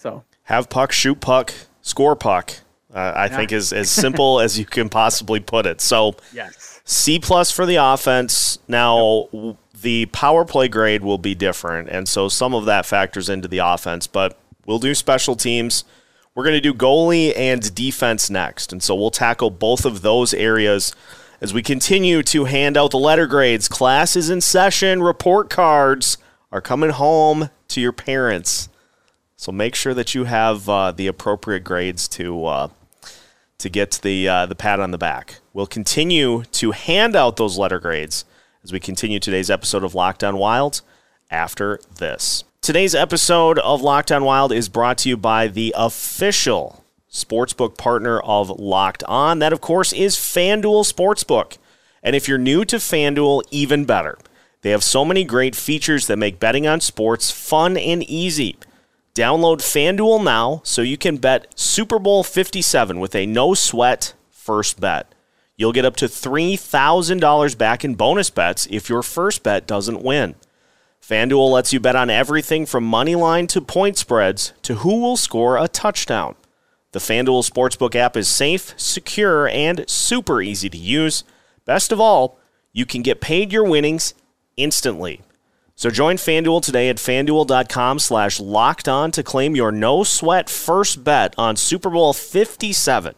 So 0.00 0.24
have 0.44 0.70
puck, 0.70 0.92
shoot 0.92 1.20
puck, 1.20 1.52
score 1.82 2.16
puck. 2.16 2.52
Uh, 2.92 2.98
I 2.98 3.26
yeah. 3.26 3.36
think 3.36 3.52
is 3.52 3.70
as 3.70 3.90
simple 4.04 4.40
as 4.40 4.58
you 4.58 4.64
can 4.64 4.88
possibly 4.88 5.40
put 5.40 5.66
it. 5.66 5.82
So 5.82 6.16
yes, 6.32 6.80
C 6.86 7.18
plus 7.18 7.50
for 7.50 7.66
the 7.66 7.76
offense. 7.76 8.58
Now 8.66 9.28
yep. 9.30 9.56
the 9.78 10.06
power 10.06 10.46
play 10.46 10.68
grade 10.68 11.02
will 11.02 11.18
be 11.18 11.34
different, 11.34 11.90
and 11.90 12.08
so 12.08 12.30
some 12.30 12.54
of 12.54 12.64
that 12.64 12.86
factors 12.86 13.28
into 13.28 13.46
the 13.46 13.58
offense. 13.58 14.06
But 14.06 14.38
we'll 14.64 14.78
do 14.78 14.94
special 14.94 15.36
teams. 15.36 15.84
We're 16.34 16.44
going 16.44 16.56
to 16.56 16.62
do 16.62 16.72
goalie 16.72 17.36
and 17.36 17.74
defense 17.74 18.30
next, 18.30 18.72
and 18.72 18.82
so 18.82 18.94
we'll 18.94 19.10
tackle 19.10 19.50
both 19.50 19.84
of 19.84 20.00
those 20.00 20.32
areas 20.32 20.94
as 21.42 21.52
we 21.52 21.62
continue 21.62 22.22
to 22.22 22.44
hand 22.46 22.78
out 22.78 22.92
the 22.92 22.98
letter 22.98 23.26
grades. 23.26 23.68
Class 23.68 24.16
is 24.16 24.30
in 24.30 24.40
session. 24.40 25.02
Report 25.02 25.50
cards 25.50 26.16
are 26.50 26.62
coming 26.62 26.90
home 26.90 27.50
to 27.68 27.82
your 27.82 27.92
parents. 27.92 28.70
So 29.40 29.52
make 29.52 29.74
sure 29.74 29.94
that 29.94 30.14
you 30.14 30.24
have 30.24 30.68
uh, 30.68 30.92
the 30.92 31.06
appropriate 31.06 31.64
grades 31.64 32.06
to 32.08 32.44
uh, 32.44 32.68
to 33.56 33.70
get 33.70 33.92
the 34.02 34.28
uh, 34.28 34.44
the 34.44 34.54
pat 34.54 34.80
on 34.80 34.90
the 34.90 34.98
back. 34.98 35.36
We'll 35.54 35.66
continue 35.66 36.42
to 36.52 36.72
hand 36.72 37.16
out 37.16 37.38
those 37.38 37.56
letter 37.56 37.80
grades 37.80 38.26
as 38.62 38.70
we 38.70 38.80
continue 38.80 39.18
today's 39.18 39.48
episode 39.48 39.82
of 39.82 39.94
Locked 39.94 40.22
On 40.22 40.36
Wild 40.36 40.82
after 41.30 41.80
this. 41.96 42.44
Today's 42.60 42.94
episode 42.94 43.58
of 43.60 43.80
Locked 43.80 44.12
On 44.12 44.24
Wild 44.24 44.52
is 44.52 44.68
brought 44.68 44.98
to 44.98 45.08
you 45.08 45.16
by 45.16 45.46
the 45.46 45.74
official 45.74 46.84
sportsbook 47.10 47.78
partner 47.78 48.20
of 48.20 48.50
Locked 48.50 49.04
On. 49.04 49.38
That, 49.38 49.54
of 49.54 49.62
course, 49.62 49.94
is 49.94 50.16
FanDuel 50.16 50.84
Sportsbook. 50.84 51.56
And 52.02 52.14
if 52.14 52.28
you're 52.28 52.36
new 52.36 52.66
to 52.66 52.76
FanDuel, 52.76 53.44
even 53.50 53.86
better. 53.86 54.18
They 54.60 54.68
have 54.68 54.84
so 54.84 55.02
many 55.02 55.24
great 55.24 55.56
features 55.56 56.08
that 56.08 56.18
make 56.18 56.38
betting 56.38 56.66
on 56.66 56.82
sports 56.82 57.30
fun 57.30 57.78
and 57.78 58.02
easy. 58.02 58.58
Download 59.14 59.58
FanDuel 59.58 60.22
now 60.22 60.60
so 60.64 60.82
you 60.82 60.96
can 60.96 61.16
bet 61.16 61.46
Super 61.58 61.98
Bowl 61.98 62.22
57 62.22 63.00
with 63.00 63.14
a 63.14 63.26
no 63.26 63.54
sweat 63.54 64.14
first 64.30 64.80
bet. 64.80 65.14
You'll 65.56 65.72
get 65.72 65.84
up 65.84 65.96
to 65.96 66.06
$3,000 66.06 67.58
back 67.58 67.84
in 67.84 67.94
bonus 67.96 68.30
bets 68.30 68.66
if 68.70 68.88
your 68.88 69.02
first 69.02 69.42
bet 69.42 69.66
doesn't 69.66 70.02
win. 70.02 70.36
FanDuel 71.02 71.50
lets 71.50 71.72
you 71.72 71.80
bet 71.80 71.96
on 71.96 72.08
everything 72.08 72.66
from 72.66 72.84
money 72.84 73.16
line 73.16 73.46
to 73.48 73.60
point 73.60 73.98
spreads 73.98 74.52
to 74.62 74.76
who 74.76 75.00
will 75.00 75.16
score 75.16 75.56
a 75.56 75.66
touchdown. 75.66 76.36
The 76.92 77.00
FanDuel 77.00 77.48
Sportsbook 77.48 77.94
app 77.94 78.16
is 78.16 78.28
safe, 78.28 78.74
secure, 78.76 79.48
and 79.48 79.88
super 79.88 80.40
easy 80.40 80.68
to 80.70 80.78
use. 80.78 81.24
Best 81.64 81.90
of 81.92 82.00
all, 82.00 82.38
you 82.72 82.86
can 82.86 83.02
get 83.02 83.20
paid 83.20 83.52
your 83.52 83.64
winnings 83.64 84.14
instantly. 84.56 85.20
So 85.80 85.88
join 85.88 86.18
FanDuel 86.18 86.60
today 86.60 86.90
at 86.90 86.96
fanduel.com 86.96 88.00
slash 88.00 88.38
locked 88.38 88.86
on 88.86 89.12
to 89.12 89.22
claim 89.22 89.56
your 89.56 89.72
no 89.72 90.04
sweat 90.04 90.50
first 90.50 91.04
bet 91.04 91.34
on 91.38 91.56
Super 91.56 91.88
Bowl 91.88 92.12
57. 92.12 93.14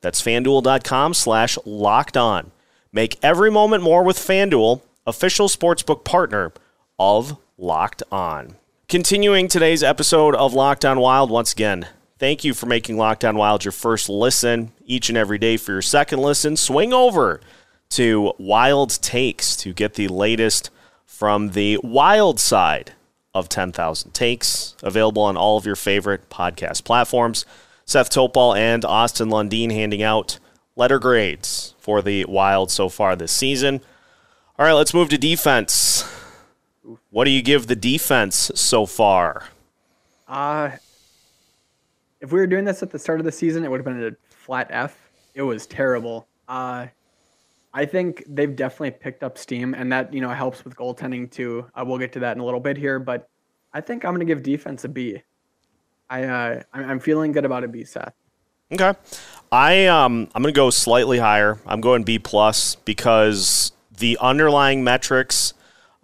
That's 0.00 0.22
fanduel.com 0.22 1.12
slash 1.12 1.58
locked 1.64 2.16
on. 2.16 2.52
Make 2.92 3.18
every 3.20 3.50
moment 3.50 3.82
more 3.82 4.04
with 4.04 4.16
FanDuel, 4.16 4.82
official 5.04 5.48
sportsbook 5.48 6.04
partner 6.04 6.52
of 7.00 7.36
Locked 7.58 8.04
On. 8.12 8.58
Continuing 8.88 9.48
today's 9.48 9.82
episode 9.82 10.36
of 10.36 10.54
Locked 10.54 10.84
On 10.84 11.00
Wild, 11.00 11.30
once 11.30 11.52
again, 11.52 11.88
thank 12.20 12.44
you 12.44 12.54
for 12.54 12.66
making 12.66 12.96
Locked 12.96 13.24
On 13.24 13.36
Wild 13.36 13.64
your 13.64 13.72
first 13.72 14.08
listen 14.08 14.70
each 14.86 15.08
and 15.08 15.18
every 15.18 15.38
day. 15.38 15.56
For 15.56 15.72
your 15.72 15.82
second 15.82 16.20
listen, 16.20 16.56
swing 16.56 16.92
over 16.92 17.40
to 17.90 18.34
Wild 18.38 19.02
Takes 19.02 19.56
to 19.56 19.72
get 19.72 19.94
the 19.94 20.06
latest 20.06 20.70
from 21.14 21.50
the 21.50 21.78
wild 21.84 22.40
side 22.40 22.92
of 23.32 23.48
10,000 23.48 24.12
Takes, 24.12 24.74
available 24.82 25.22
on 25.22 25.36
all 25.36 25.56
of 25.56 25.64
your 25.64 25.76
favorite 25.76 26.28
podcast 26.28 26.82
platforms. 26.82 27.46
Seth 27.84 28.10
Topal 28.10 28.56
and 28.56 28.84
Austin 28.84 29.28
Lundeen 29.28 29.70
handing 29.70 30.02
out 30.02 30.40
letter 30.74 30.98
grades 30.98 31.76
for 31.78 32.02
the 32.02 32.24
Wild 32.24 32.72
so 32.72 32.88
far 32.88 33.14
this 33.14 33.30
season. 33.30 33.80
All 34.58 34.66
right, 34.66 34.72
let's 34.72 34.92
move 34.92 35.08
to 35.10 35.18
defense. 35.18 36.02
What 37.10 37.26
do 37.26 37.30
you 37.30 37.42
give 37.42 37.68
the 37.68 37.76
defense 37.76 38.50
so 38.56 38.84
far? 38.84 39.50
Uh, 40.26 40.72
if 42.20 42.32
we 42.32 42.40
were 42.40 42.48
doing 42.48 42.64
this 42.64 42.82
at 42.82 42.90
the 42.90 42.98
start 42.98 43.20
of 43.20 43.24
the 43.24 43.32
season, 43.32 43.64
it 43.64 43.70
would 43.70 43.78
have 43.78 43.84
been 43.84 44.04
a 44.04 44.34
flat 44.34 44.66
F. 44.70 45.10
It 45.34 45.42
was 45.42 45.66
terrible. 45.66 46.26
Uh, 46.48 46.88
I 47.76 47.84
think 47.84 48.22
they've 48.28 48.54
definitely 48.54 48.92
picked 48.92 49.24
up 49.24 49.36
steam, 49.36 49.74
and 49.74 49.92
that 49.92 50.14
you 50.14 50.20
know 50.20 50.30
helps 50.30 50.64
with 50.64 50.76
goaltending 50.76 51.28
too. 51.30 51.66
Uh, 51.74 51.84
we'll 51.84 51.98
get 51.98 52.12
to 52.12 52.20
that 52.20 52.36
in 52.36 52.40
a 52.40 52.44
little 52.44 52.60
bit 52.60 52.76
here, 52.76 53.00
but 53.00 53.28
I 53.72 53.80
think 53.80 54.04
I'm 54.04 54.12
going 54.14 54.24
to 54.24 54.32
give 54.32 54.44
defense 54.44 54.84
a 54.84 54.88
B. 54.88 55.20
I 56.08 56.22
uh, 56.22 56.62
I'm 56.72 57.00
feeling 57.00 57.32
good 57.32 57.44
about 57.44 57.64
a 57.64 57.68
B, 57.68 57.82
Seth. 57.84 58.14
Okay, 58.72 58.94
I 59.50 59.86
um 59.86 60.28
I'm 60.34 60.42
going 60.42 60.54
to 60.54 60.56
go 60.56 60.70
slightly 60.70 61.18
higher. 61.18 61.58
I'm 61.66 61.80
going 61.80 62.04
B 62.04 62.20
plus 62.20 62.76
because 62.76 63.72
the 63.98 64.16
underlying 64.20 64.84
metrics. 64.84 65.52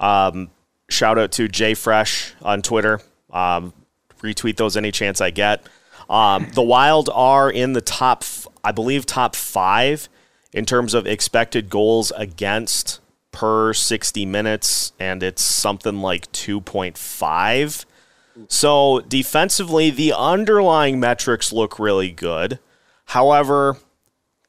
Um, 0.01 0.51
shout 0.89 1.19
out 1.19 1.31
to 1.33 1.47
Jay 1.47 1.75
Fresh 1.75 2.35
on 2.43 2.63
Twitter. 2.63 3.01
Um, 3.31 3.73
retweet 4.23 4.57
those 4.57 4.77
any 4.77 4.91
chance 4.91 5.21
I 5.21 5.31
get. 5.31 5.65
Um, 6.09 6.49
the 6.55 6.63
Wild 6.63 7.09
are 7.13 7.49
in 7.49 7.75
the 7.75 7.81
top, 7.81 8.25
I 8.65 8.73
believe, 8.73 9.07
top 9.07 9.37
five 9.37 10.09
in 10.53 10.67
terms 10.67 10.95
of 10.95 11.07
expected 11.07 11.71
goals 11.71 12.13
against 12.17 13.01
per 13.33 13.73
60 13.73 14.27
minutes, 14.27 14.93
and 14.99 15.23
it's 15.23 15.43
something 15.43 16.01
like 16.01 16.31
2.5. 16.33 17.85
So 18.49 19.01
defensively, 19.01 19.91
the 19.91 20.13
underlying 20.17 20.99
metrics 20.99 21.53
look 21.53 21.79
really 21.79 22.11
good. 22.11 22.59
However, 23.07 23.77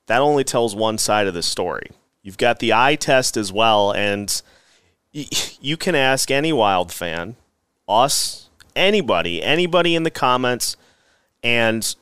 that 0.08 0.22
only 0.22 0.44
tells 0.44 0.76
one 0.76 0.98
side 0.98 1.28
of 1.28 1.34
the 1.34 1.44
story. 1.44 1.92
You've 2.24 2.38
got 2.38 2.60
the 2.60 2.74
eye 2.74 2.96
test 2.96 3.38
as 3.38 3.52
well, 3.52 3.92
and 3.92 4.42
you 5.12 5.78
can 5.78 5.96
ask 5.96 6.32
any 6.32 6.54
Wild 6.54 6.92
fan, 6.92 7.36
us, 7.88 8.50
anybody, 8.76 9.42
anybody 9.42 9.96
in 9.96 10.04
the 10.04 10.12
comments, 10.12 10.78
and 11.44 11.96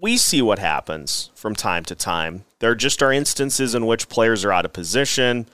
we 0.00 0.16
see 0.16 0.40
what 0.40 0.58
happens 0.58 1.30
from 1.34 1.54
time 1.54 1.84
to 1.84 1.94
time. 1.94 2.44
There 2.60 2.74
just 2.74 3.02
are 3.02 3.12
instances 3.12 3.74
in 3.74 3.86
which 3.86 4.08
players 4.08 4.44
are 4.44 4.52
out 4.52 4.64
of 4.64 4.72
position. 4.72 5.46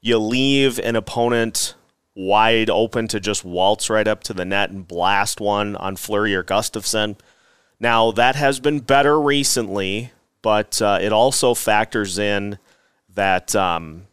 You 0.00 0.18
leave 0.18 0.78
an 0.78 0.96
opponent 0.96 1.74
wide 2.14 2.70
open 2.70 3.08
to 3.08 3.20
just 3.20 3.44
waltz 3.44 3.90
right 3.90 4.08
up 4.08 4.22
to 4.24 4.34
the 4.34 4.44
net 4.44 4.70
and 4.70 4.86
blast 4.86 5.40
one 5.40 5.76
on 5.76 5.96
Fleury 5.96 6.34
or 6.34 6.42
Gustavsson. 6.42 7.18
Now, 7.78 8.12
that 8.12 8.36
has 8.36 8.60
been 8.60 8.80
better 8.80 9.20
recently, 9.20 10.12
but 10.40 10.80
uh, 10.80 10.98
it 11.00 11.12
also 11.12 11.54
factors 11.54 12.18
in 12.18 12.58
that, 13.14 13.54
um, 13.56 14.06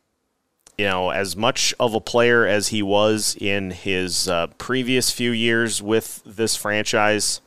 you 0.78 0.86
know, 0.86 1.10
as 1.10 1.36
much 1.36 1.74
of 1.80 1.94
a 1.94 2.02
player 2.02 2.46
as 2.46 2.70
he 2.70 2.82
was 2.82 3.38
in 3.40 3.72
his 3.72 4.28
uh, 4.28 4.48
previous 4.58 5.12
few 5.12 5.32
years 5.32 5.82
with 5.82 6.22
this 6.26 6.56
franchise, 6.56 7.42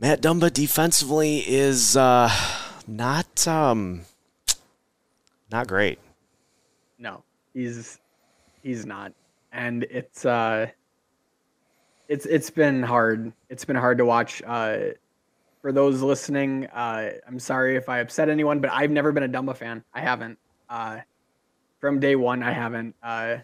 Matt 0.00 0.20
Dumba 0.22 0.52
defensively 0.52 1.38
is 1.38 1.96
uh, 1.96 2.30
not 2.86 3.48
um, 3.48 4.02
not 5.50 5.66
great. 5.66 5.98
No, 7.00 7.24
he's 7.52 7.98
he's 8.62 8.86
not, 8.86 9.12
and 9.52 9.82
it's 9.84 10.24
uh, 10.24 10.68
it's 12.06 12.26
it's 12.26 12.48
been 12.48 12.80
hard. 12.80 13.32
It's 13.50 13.64
been 13.64 13.74
hard 13.74 13.98
to 13.98 14.04
watch. 14.04 14.40
Uh, 14.46 14.78
for 15.60 15.72
those 15.72 16.00
listening, 16.00 16.66
uh, 16.66 17.10
I'm 17.26 17.40
sorry 17.40 17.74
if 17.74 17.88
I 17.88 17.98
upset 17.98 18.28
anyone, 18.28 18.60
but 18.60 18.70
I've 18.70 18.92
never 18.92 19.10
been 19.10 19.24
a 19.24 19.28
Dumba 19.28 19.56
fan. 19.56 19.82
I 19.92 20.00
haven't. 20.00 20.38
Uh, 20.70 20.98
from 21.80 21.98
day 21.98 22.14
one, 22.14 22.44
I 22.44 22.52
haven't. 22.52 22.94
Uh, 23.02 23.38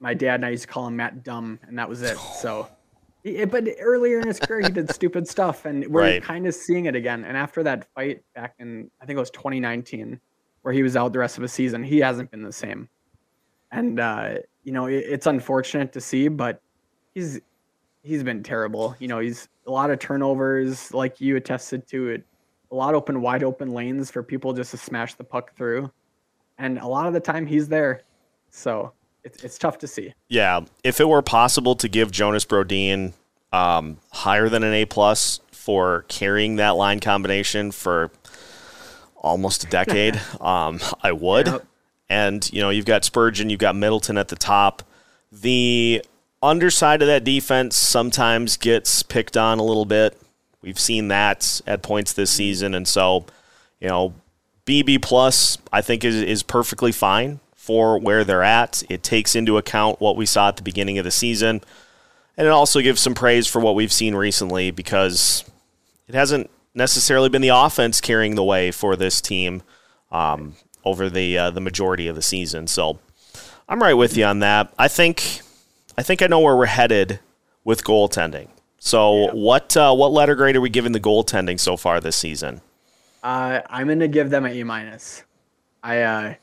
my 0.00 0.12
dad 0.12 0.34
and 0.36 0.44
I 0.44 0.50
used 0.50 0.64
to 0.64 0.68
call 0.68 0.86
him 0.88 0.96
Matt 0.96 1.24
Dumb, 1.24 1.58
and 1.66 1.78
that 1.78 1.88
was 1.88 2.02
it. 2.02 2.18
So 2.18 2.68
but 3.48 3.68
earlier 3.80 4.20
in 4.20 4.26
his 4.26 4.38
career, 4.38 4.60
he 4.60 4.70
did 4.70 4.90
stupid 4.92 5.26
stuff, 5.26 5.64
and 5.64 5.86
we're 5.88 6.02
right. 6.02 6.22
kind 6.22 6.46
of 6.46 6.54
seeing 6.54 6.86
it 6.86 6.94
again. 6.94 7.24
And 7.24 7.36
after 7.36 7.62
that 7.64 7.86
fight 7.94 8.22
back 8.34 8.54
in, 8.58 8.90
I 9.00 9.06
think 9.06 9.16
it 9.16 9.20
was 9.20 9.30
2019, 9.30 10.20
where 10.62 10.74
he 10.74 10.82
was 10.82 10.96
out 10.96 11.12
the 11.12 11.18
rest 11.18 11.36
of 11.36 11.42
the 11.42 11.48
season, 11.48 11.82
he 11.82 11.98
hasn't 11.98 12.30
been 12.30 12.42
the 12.42 12.52
same. 12.52 12.88
And 13.72 13.98
uh, 13.98 14.34
you 14.62 14.72
know, 14.72 14.86
it, 14.86 15.04
it's 15.08 15.26
unfortunate 15.26 15.92
to 15.92 16.00
see, 16.00 16.28
but 16.28 16.60
he's 17.14 17.40
he's 18.02 18.22
been 18.22 18.42
terrible. 18.42 18.94
You 19.00 19.08
know, 19.08 19.18
he's 19.18 19.48
a 19.66 19.70
lot 19.70 19.90
of 19.90 19.98
turnovers, 19.98 20.94
like 20.94 21.20
you 21.20 21.36
attested 21.36 21.86
to 21.88 22.08
it, 22.08 22.24
a 22.70 22.74
lot 22.74 22.90
of 22.90 22.98
open, 22.98 23.20
wide 23.20 23.42
open 23.42 23.72
lanes 23.72 24.10
for 24.10 24.22
people 24.22 24.52
just 24.52 24.70
to 24.70 24.76
smash 24.76 25.14
the 25.14 25.24
puck 25.24 25.56
through, 25.56 25.90
and 26.58 26.78
a 26.78 26.86
lot 26.86 27.06
of 27.06 27.12
the 27.12 27.20
time 27.20 27.46
he's 27.46 27.68
there. 27.68 28.02
So 28.50 28.92
it's, 29.26 29.42
it's 29.42 29.58
tough 29.58 29.78
to 29.78 29.88
see. 29.88 30.14
Yeah, 30.28 30.60
if 30.84 31.00
it 31.00 31.08
were 31.08 31.20
possible 31.20 31.74
to 31.76 31.88
give 31.88 32.12
Jonas 32.12 32.44
Brodin 32.44 33.12
um, 33.52 33.98
higher 34.12 34.48
than 34.48 34.62
an 34.62 34.72
A 34.72 34.84
plus 34.84 35.40
for 35.50 36.04
carrying 36.08 36.56
that 36.56 36.76
line 36.76 37.00
combination 37.00 37.72
for 37.72 38.10
almost 39.16 39.64
a 39.64 39.66
decade, 39.66 40.20
um, 40.40 40.80
I 41.02 41.12
would. 41.12 41.48
Yep. 41.48 41.66
And 42.08 42.52
you 42.52 42.62
know, 42.62 42.70
you've 42.70 42.86
got 42.86 43.04
Spurgeon, 43.04 43.50
you've 43.50 43.58
got 43.58 43.74
Middleton 43.74 44.16
at 44.16 44.28
the 44.28 44.36
top. 44.36 44.84
The 45.32 46.04
underside 46.40 47.02
of 47.02 47.08
that 47.08 47.24
defense 47.24 47.76
sometimes 47.76 48.56
gets 48.56 49.02
picked 49.02 49.36
on 49.36 49.58
a 49.58 49.64
little 49.64 49.84
bit. 49.84 50.16
We've 50.62 50.78
seen 50.78 51.08
that 51.08 51.60
at 51.66 51.82
points 51.82 52.12
this 52.12 52.30
mm-hmm. 52.30 52.36
season, 52.36 52.74
and 52.74 52.86
so 52.86 53.26
you 53.80 53.88
know, 53.88 54.14
BB 54.66 55.02
plus 55.02 55.58
I 55.72 55.80
think 55.80 56.04
is 56.04 56.14
is 56.14 56.44
perfectly 56.44 56.92
fine 56.92 57.40
for 57.66 57.98
where 57.98 58.22
they're 58.22 58.44
at. 58.44 58.84
It 58.88 59.02
takes 59.02 59.34
into 59.34 59.58
account 59.58 60.00
what 60.00 60.16
we 60.16 60.24
saw 60.24 60.48
at 60.48 60.56
the 60.56 60.62
beginning 60.62 60.98
of 60.98 61.04
the 61.04 61.10
season. 61.10 61.62
And 62.36 62.46
it 62.46 62.50
also 62.50 62.80
gives 62.80 63.00
some 63.00 63.14
praise 63.14 63.48
for 63.48 63.60
what 63.60 63.74
we've 63.74 63.92
seen 63.92 64.14
recently 64.14 64.70
because 64.70 65.44
it 66.06 66.14
hasn't 66.14 66.48
necessarily 66.74 67.28
been 67.28 67.42
the 67.42 67.48
offense 67.48 68.00
carrying 68.00 68.36
the 68.36 68.44
way 68.44 68.70
for 68.70 68.94
this 68.94 69.20
team 69.20 69.64
um, 70.12 70.54
over 70.84 71.10
the 71.10 71.36
uh, 71.36 71.50
the 71.50 71.60
majority 71.60 72.06
of 72.06 72.14
the 72.14 72.22
season. 72.22 72.68
So 72.68 73.00
I'm 73.68 73.82
right 73.82 73.94
with 73.94 74.16
you 74.16 74.24
on 74.26 74.38
that. 74.40 74.72
I 74.78 74.86
think 74.86 75.40
I 75.98 76.04
think 76.04 76.22
I 76.22 76.28
know 76.28 76.38
where 76.38 76.56
we're 76.56 76.66
headed 76.66 77.18
with 77.64 77.82
goaltending. 77.82 78.48
So 78.78 79.24
yeah. 79.24 79.30
what 79.32 79.76
uh, 79.76 79.92
what 79.92 80.12
letter 80.12 80.36
grade 80.36 80.54
are 80.54 80.60
we 80.60 80.70
giving 80.70 80.92
the 80.92 81.00
goaltending 81.00 81.58
so 81.58 81.76
far 81.76 82.00
this 82.00 82.16
season? 82.16 82.60
Uh, 83.24 83.62
I'm 83.68 83.88
going 83.88 83.98
to 83.98 84.06
give 84.06 84.30
them 84.30 84.44
an 84.44 84.52
A 84.52 84.62
minus. 84.62 85.24
I 85.82 86.36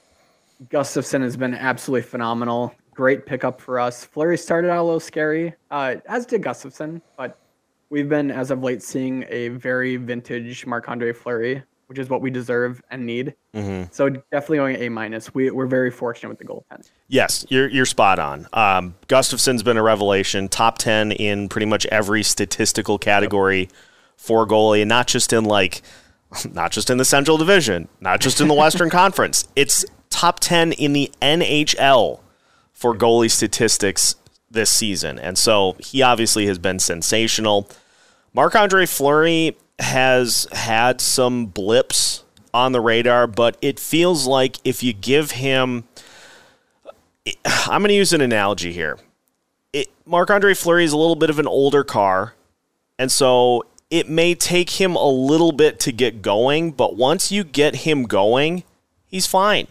Gustavsson 0.69 1.21
has 1.21 1.37
been 1.37 1.53
absolutely 1.53 2.07
phenomenal. 2.07 2.73
Great 2.93 3.25
pickup 3.25 3.59
for 3.59 3.79
us. 3.79 4.05
Fleury 4.05 4.37
started 4.37 4.69
out 4.69 4.81
a 4.81 4.83
little 4.83 4.99
scary, 4.99 5.53
uh, 5.71 5.95
as 6.07 6.25
did 6.25 6.41
Gustavsson, 6.41 7.01
but 7.17 7.39
we've 7.89 8.09
been, 8.09 8.31
as 8.31 8.51
of 8.51 8.63
late, 8.63 8.83
seeing 8.83 9.25
a 9.29 9.49
very 9.49 9.97
vintage 9.97 10.65
Marc 10.65 10.87
Andre 10.89 11.11
Fleury, 11.11 11.63
which 11.87 11.97
is 11.97 12.09
what 12.09 12.21
we 12.21 12.29
deserve 12.29 12.81
and 12.91 13.05
need. 13.05 13.35
Mm-hmm. 13.55 13.91
So 13.91 14.09
definitely 14.09 14.57
going 14.57 14.75
A 14.77 14.89
minus. 14.89 15.33
We, 15.33 15.49
we're 15.49 15.65
very 15.65 15.91
fortunate 15.91 16.29
with 16.29 16.37
the 16.37 16.45
goaltending. 16.45 16.89
Yes, 17.07 17.45
you're, 17.49 17.67
you're 17.67 17.85
spot 17.85 18.19
on. 18.19 18.47
Um, 18.53 18.95
Gustavsson's 19.07 19.63
been 19.63 19.77
a 19.77 19.83
revelation, 19.83 20.47
top 20.49 20.77
10 20.77 21.13
in 21.13 21.49
pretty 21.49 21.65
much 21.65 21.85
every 21.87 22.23
statistical 22.23 22.99
category 22.99 23.69
for 24.17 24.47
goalie, 24.47 24.81
and 24.81 24.89
not 24.89 25.07
just 25.07 25.33
in 25.33 25.45
like 25.45 25.81
not 26.51 26.71
just 26.71 26.89
in 26.89 26.97
the 26.97 27.05
Central 27.05 27.37
Division, 27.37 27.87
not 27.99 28.19
just 28.19 28.41
in 28.41 28.47
the 28.47 28.53
Western 28.53 28.89
Conference. 28.91 29.47
It's 29.55 29.85
top 30.13 30.39
10 30.39 30.73
in 30.73 30.93
the 30.93 31.11
NHL 31.21 32.19
for 32.71 32.95
goalie 32.95 33.31
statistics 33.31 34.15
this 34.49 34.69
season. 34.69 35.17
And 35.17 35.37
so 35.37 35.75
he 35.79 36.01
obviously 36.03 36.45
has 36.45 36.59
been 36.59 36.79
sensational. 36.79 37.67
Marc 38.33 38.55
Andre 38.55 38.85
Fleury 38.85 39.57
has 39.79 40.47
had 40.51 41.01
some 41.01 41.47
blips 41.47 42.23
on 42.53 42.71
the 42.71 42.79
radar, 42.79 43.25
but 43.25 43.57
it 43.61 43.79
feels 43.79 44.27
like 44.27 44.57
if 44.63 44.83
you 44.83 44.93
give 44.93 45.31
him. 45.31 45.85
I'm 47.45 47.81
going 47.81 47.89
to 47.89 47.95
use 47.95 48.13
an 48.13 48.21
analogy 48.21 48.71
here. 48.71 48.99
Marc 50.05 50.29
Andre 50.29 50.53
Fleury 50.53 50.83
is 50.83 50.91
a 50.91 50.97
little 50.97 51.15
bit 51.15 51.29
of 51.29 51.39
an 51.39 51.47
older 51.47 51.83
car. 51.83 52.35
And 52.99 53.11
so 53.11 53.65
it 53.89 54.09
may 54.09 54.35
take 54.35 54.69
him 54.71 54.95
a 54.95 55.09
little 55.09 55.53
bit 55.53 55.79
to 55.81 55.91
get 55.91 56.21
going, 56.21 56.71
but 56.71 56.95
once 56.95 57.31
you 57.31 57.43
get 57.43 57.77
him 57.77 58.03
going, 58.03 58.63
he's 59.07 59.25
fine 59.25 59.67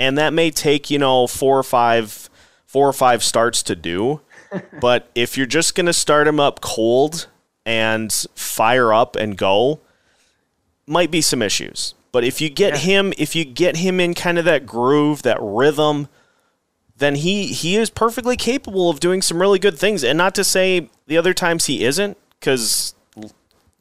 and 0.00 0.16
that 0.18 0.32
may 0.32 0.50
take 0.50 0.90
you 0.90 0.98
know 0.98 1.28
four 1.28 1.56
or 1.56 1.62
five 1.62 2.28
four 2.66 2.88
or 2.88 2.92
five 2.92 3.22
starts 3.22 3.62
to 3.64 3.76
do. 3.76 4.20
but 4.80 5.08
if 5.14 5.36
you're 5.36 5.46
just 5.46 5.76
going 5.76 5.86
to 5.86 5.92
start 5.92 6.26
him 6.26 6.40
up 6.40 6.60
cold 6.60 7.28
and 7.64 8.12
fire 8.34 8.92
up 8.92 9.14
and 9.14 9.36
go, 9.36 9.80
might 10.86 11.10
be 11.10 11.20
some 11.20 11.42
issues. 11.42 11.94
But 12.10 12.24
if 12.24 12.40
you 12.40 12.48
get 12.48 12.72
yeah. 12.72 12.78
him, 12.78 13.12
if 13.18 13.36
you 13.36 13.44
get 13.44 13.76
him 13.76 14.00
in 14.00 14.14
kind 14.14 14.38
of 14.38 14.44
that 14.46 14.66
groove, 14.66 15.22
that 15.22 15.38
rhythm, 15.40 16.08
then 16.96 17.16
he 17.16 17.46
he 17.46 17.76
is 17.76 17.90
perfectly 17.90 18.36
capable 18.36 18.90
of 18.90 18.98
doing 18.98 19.22
some 19.22 19.40
really 19.40 19.58
good 19.60 19.78
things. 19.78 20.02
And 20.02 20.18
not 20.18 20.34
to 20.34 20.42
say 20.42 20.90
the 21.06 21.16
other 21.16 21.34
times 21.34 21.66
he 21.66 21.84
isn't, 21.84 22.16
because 22.40 22.94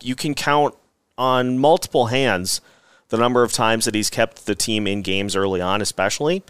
you 0.01 0.15
can 0.15 0.35
count 0.35 0.75
on 1.17 1.57
multiple 1.57 2.07
hands 2.07 2.61
the 3.09 3.17
number 3.17 3.43
of 3.43 3.51
times 3.51 3.85
that 3.85 3.95
he's 3.95 4.09
kept 4.09 4.45
the 4.45 4.55
team 4.55 4.87
in 4.87 5.01
games 5.01 5.35
early 5.35 5.61
on, 5.61 5.81
especially. 5.81 6.43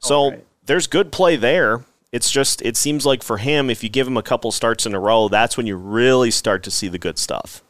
So 0.00 0.30
right. 0.30 0.46
there's 0.64 0.86
good 0.86 1.12
play 1.12 1.36
there. 1.36 1.84
It's 2.12 2.30
just 2.30 2.62
it 2.62 2.76
seems 2.76 3.04
like 3.04 3.22
for 3.22 3.38
him, 3.38 3.68
if 3.70 3.82
you 3.82 3.88
give 3.88 4.06
him 4.06 4.16
a 4.16 4.22
couple 4.22 4.50
starts 4.52 4.86
in 4.86 4.94
a 4.94 5.00
row, 5.00 5.28
that's 5.28 5.56
when 5.56 5.66
you 5.66 5.76
really 5.76 6.30
start 6.30 6.62
to 6.64 6.70
see 6.70 6.88
the 6.88 6.98
good 6.98 7.18
stuff. 7.18 7.62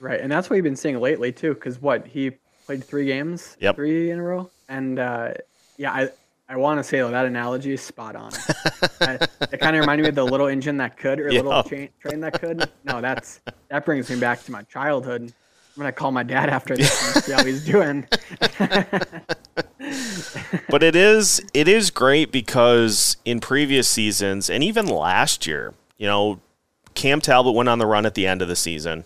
Right, 0.00 0.20
and 0.20 0.30
that's 0.30 0.50
what 0.50 0.54
we've 0.56 0.64
been 0.64 0.76
seeing 0.76 1.00
lately 1.00 1.32
too. 1.32 1.54
Because 1.54 1.80
what 1.80 2.06
he 2.06 2.32
played 2.66 2.84
three 2.84 3.06
games, 3.06 3.56
Yep. 3.60 3.76
three 3.76 4.10
in 4.10 4.18
a 4.18 4.22
row, 4.22 4.50
and 4.68 4.98
uh, 4.98 5.34
yeah, 5.76 5.92
I 5.92 6.08
I 6.48 6.56
want 6.56 6.78
to 6.78 6.84
say 6.84 6.98
though, 6.98 7.10
that 7.10 7.26
analogy 7.26 7.74
is 7.74 7.80
spot 7.82 8.16
on. 8.16 8.32
I, 9.00 9.18
it 9.52 9.60
kind 9.60 9.76
of 9.76 9.80
reminded 9.80 10.02
me 10.02 10.08
of 10.08 10.14
the 10.14 10.24
little 10.24 10.46
engine 10.48 10.76
that 10.78 10.96
could, 10.96 11.20
or 11.20 11.30
Yeah. 11.30 11.42
little 11.42 11.62
train, 11.62 11.88
train 12.00 12.20
that 12.20 12.40
could. 12.40 12.68
No, 12.84 13.00
that's 13.00 13.40
that 13.68 13.84
brings 13.84 14.10
me 14.10 14.18
back 14.18 14.42
to 14.44 14.52
my 14.52 14.62
childhood. 14.62 15.32
I'm 15.76 15.80
gonna 15.80 15.92
call 15.92 16.12
my 16.12 16.22
dad 16.22 16.48
after 16.48 16.76
this 16.78 17.14
and 17.16 17.24
see 17.24 17.32
how 17.32 17.44
he's 17.44 17.64
doing. 17.64 18.06
but 20.68 20.82
it 20.82 20.94
is 20.94 21.42
it 21.52 21.68
is 21.68 21.90
great 21.90 22.30
because 22.30 23.16
in 23.24 23.40
previous 23.40 23.88
seasons 23.88 24.48
and 24.48 24.62
even 24.62 24.86
last 24.86 25.46
year, 25.46 25.74
you 25.98 26.06
know, 26.06 26.40
Cam 26.94 27.20
Talbot 27.20 27.54
went 27.54 27.68
on 27.68 27.78
the 27.78 27.86
run 27.86 28.06
at 28.06 28.14
the 28.14 28.26
end 28.26 28.42
of 28.42 28.48
the 28.48 28.56
season. 28.56 29.04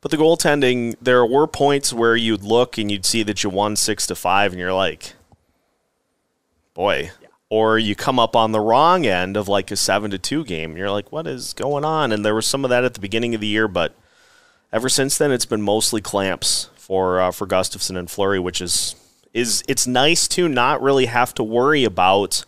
But 0.00 0.10
the 0.12 0.16
goaltending, 0.16 0.94
there 1.02 1.26
were 1.26 1.46
points 1.46 1.92
where 1.92 2.14
you'd 2.14 2.42
look 2.42 2.78
and 2.78 2.90
you'd 2.90 3.06
see 3.06 3.22
that 3.24 3.42
you 3.42 3.50
won 3.50 3.74
six 3.74 4.06
to 4.06 4.14
five, 4.14 4.52
and 4.52 4.60
you're 4.60 4.72
like, 4.72 5.14
boy. 6.74 7.10
Or 7.50 7.78
you 7.78 7.96
come 7.96 8.18
up 8.18 8.36
on 8.36 8.52
the 8.52 8.60
wrong 8.60 9.06
end 9.06 9.36
of 9.36 9.48
like 9.48 9.70
a 9.70 9.76
seven 9.76 10.10
to 10.10 10.18
two 10.18 10.44
game, 10.44 10.70
and 10.70 10.78
you're 10.78 10.90
like, 10.90 11.10
what 11.10 11.26
is 11.26 11.52
going 11.54 11.84
on? 11.84 12.12
And 12.12 12.24
there 12.24 12.34
was 12.34 12.46
some 12.46 12.64
of 12.64 12.68
that 12.70 12.84
at 12.84 12.94
the 12.94 13.00
beginning 13.00 13.34
of 13.34 13.40
the 13.40 13.46
year, 13.46 13.66
but 13.66 13.94
ever 14.72 14.88
since 14.88 15.18
then, 15.18 15.32
it's 15.32 15.46
been 15.46 15.62
mostly 15.62 16.00
clamps 16.00 16.70
for 16.76 17.20
uh, 17.20 17.30
for 17.30 17.46
Gustavsson 17.46 17.96
and 17.98 18.10
Fleury, 18.10 18.38
which 18.38 18.60
is 18.60 18.94
is 19.34 19.62
it's 19.68 19.86
nice 19.86 20.26
to 20.28 20.48
not 20.48 20.82
really 20.82 21.06
have 21.06 21.34
to 21.34 21.44
worry 21.44 21.84
about 21.84 22.44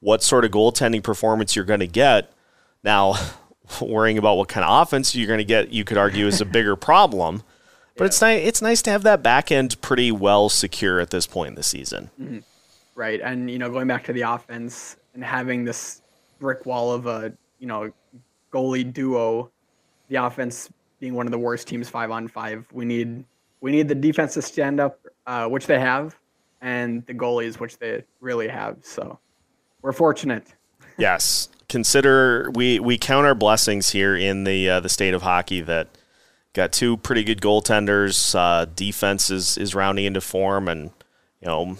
what 0.00 0.22
sort 0.22 0.44
of 0.44 0.50
goaltending 0.50 1.02
performance 1.02 1.56
you're 1.56 1.64
going 1.64 1.80
to 1.80 1.86
get. 1.86 2.32
Now, 2.84 3.14
worrying 3.80 4.18
about 4.18 4.36
what 4.36 4.48
kind 4.48 4.64
of 4.64 4.82
offense 4.82 5.14
you're 5.14 5.26
going 5.26 5.38
to 5.38 5.44
get, 5.44 5.72
you 5.72 5.84
could 5.84 5.98
argue 5.98 6.26
is 6.26 6.40
a 6.40 6.44
bigger 6.44 6.76
problem. 6.90 7.42
But 7.96 8.04
it's 8.04 8.20
nice. 8.20 8.46
It's 8.46 8.62
nice 8.62 8.82
to 8.82 8.90
have 8.90 9.02
that 9.02 9.22
back 9.22 9.50
end 9.50 9.80
pretty 9.80 10.12
well 10.12 10.48
secure 10.48 11.00
at 11.00 11.10
this 11.10 11.26
point 11.26 11.48
in 11.48 11.54
the 11.56 11.64
season. 11.64 12.10
right, 12.94 13.20
and 13.20 13.50
you 13.50 13.58
know, 13.58 13.70
going 13.70 13.88
back 13.88 14.04
to 14.04 14.12
the 14.12 14.22
offense 14.22 14.96
and 15.14 15.24
having 15.24 15.64
this 15.64 16.00
brick 16.38 16.64
wall 16.64 16.92
of 16.92 17.06
a 17.06 17.32
you 17.58 17.66
know 17.66 17.92
goalie 18.52 18.92
duo, 18.92 19.50
the 20.08 20.16
offense 20.16 20.70
being 21.00 21.14
one 21.14 21.26
of 21.26 21.32
the 21.32 21.38
worst 21.38 21.68
teams 21.68 21.88
five 21.88 22.10
on 22.10 22.28
five. 22.28 22.66
We 22.72 22.84
need 22.84 23.24
we 23.60 23.70
need 23.72 23.88
the 23.88 23.94
defense 23.94 24.34
to 24.34 24.42
stand 24.42 24.80
up, 24.80 25.00
uh, 25.26 25.48
which 25.48 25.66
they 25.66 25.78
have, 25.78 26.16
and 26.60 27.04
the 27.06 27.14
goalies, 27.14 27.58
which 27.58 27.78
they 27.78 28.04
really 28.20 28.48
have. 28.48 28.78
So 28.82 29.18
we're 29.82 29.92
fortunate. 29.92 30.46
Yes, 30.96 31.48
consider 31.68 32.50
we 32.54 32.80
we 32.80 32.98
count 32.98 33.26
our 33.26 33.34
blessings 33.34 33.90
here 33.90 34.16
in 34.16 34.44
the 34.44 34.68
uh, 34.68 34.80
the 34.80 34.88
state 34.88 35.14
of 35.14 35.22
hockey 35.22 35.60
that 35.62 35.88
got 36.52 36.72
two 36.72 36.96
pretty 36.96 37.24
good 37.24 37.40
goaltenders. 37.40 38.34
Uh, 38.34 38.64
defense 38.64 39.30
is 39.30 39.56
is 39.58 39.74
rounding 39.74 40.04
into 40.04 40.20
form, 40.20 40.68
and 40.68 40.90
you 41.40 41.46
know 41.46 41.76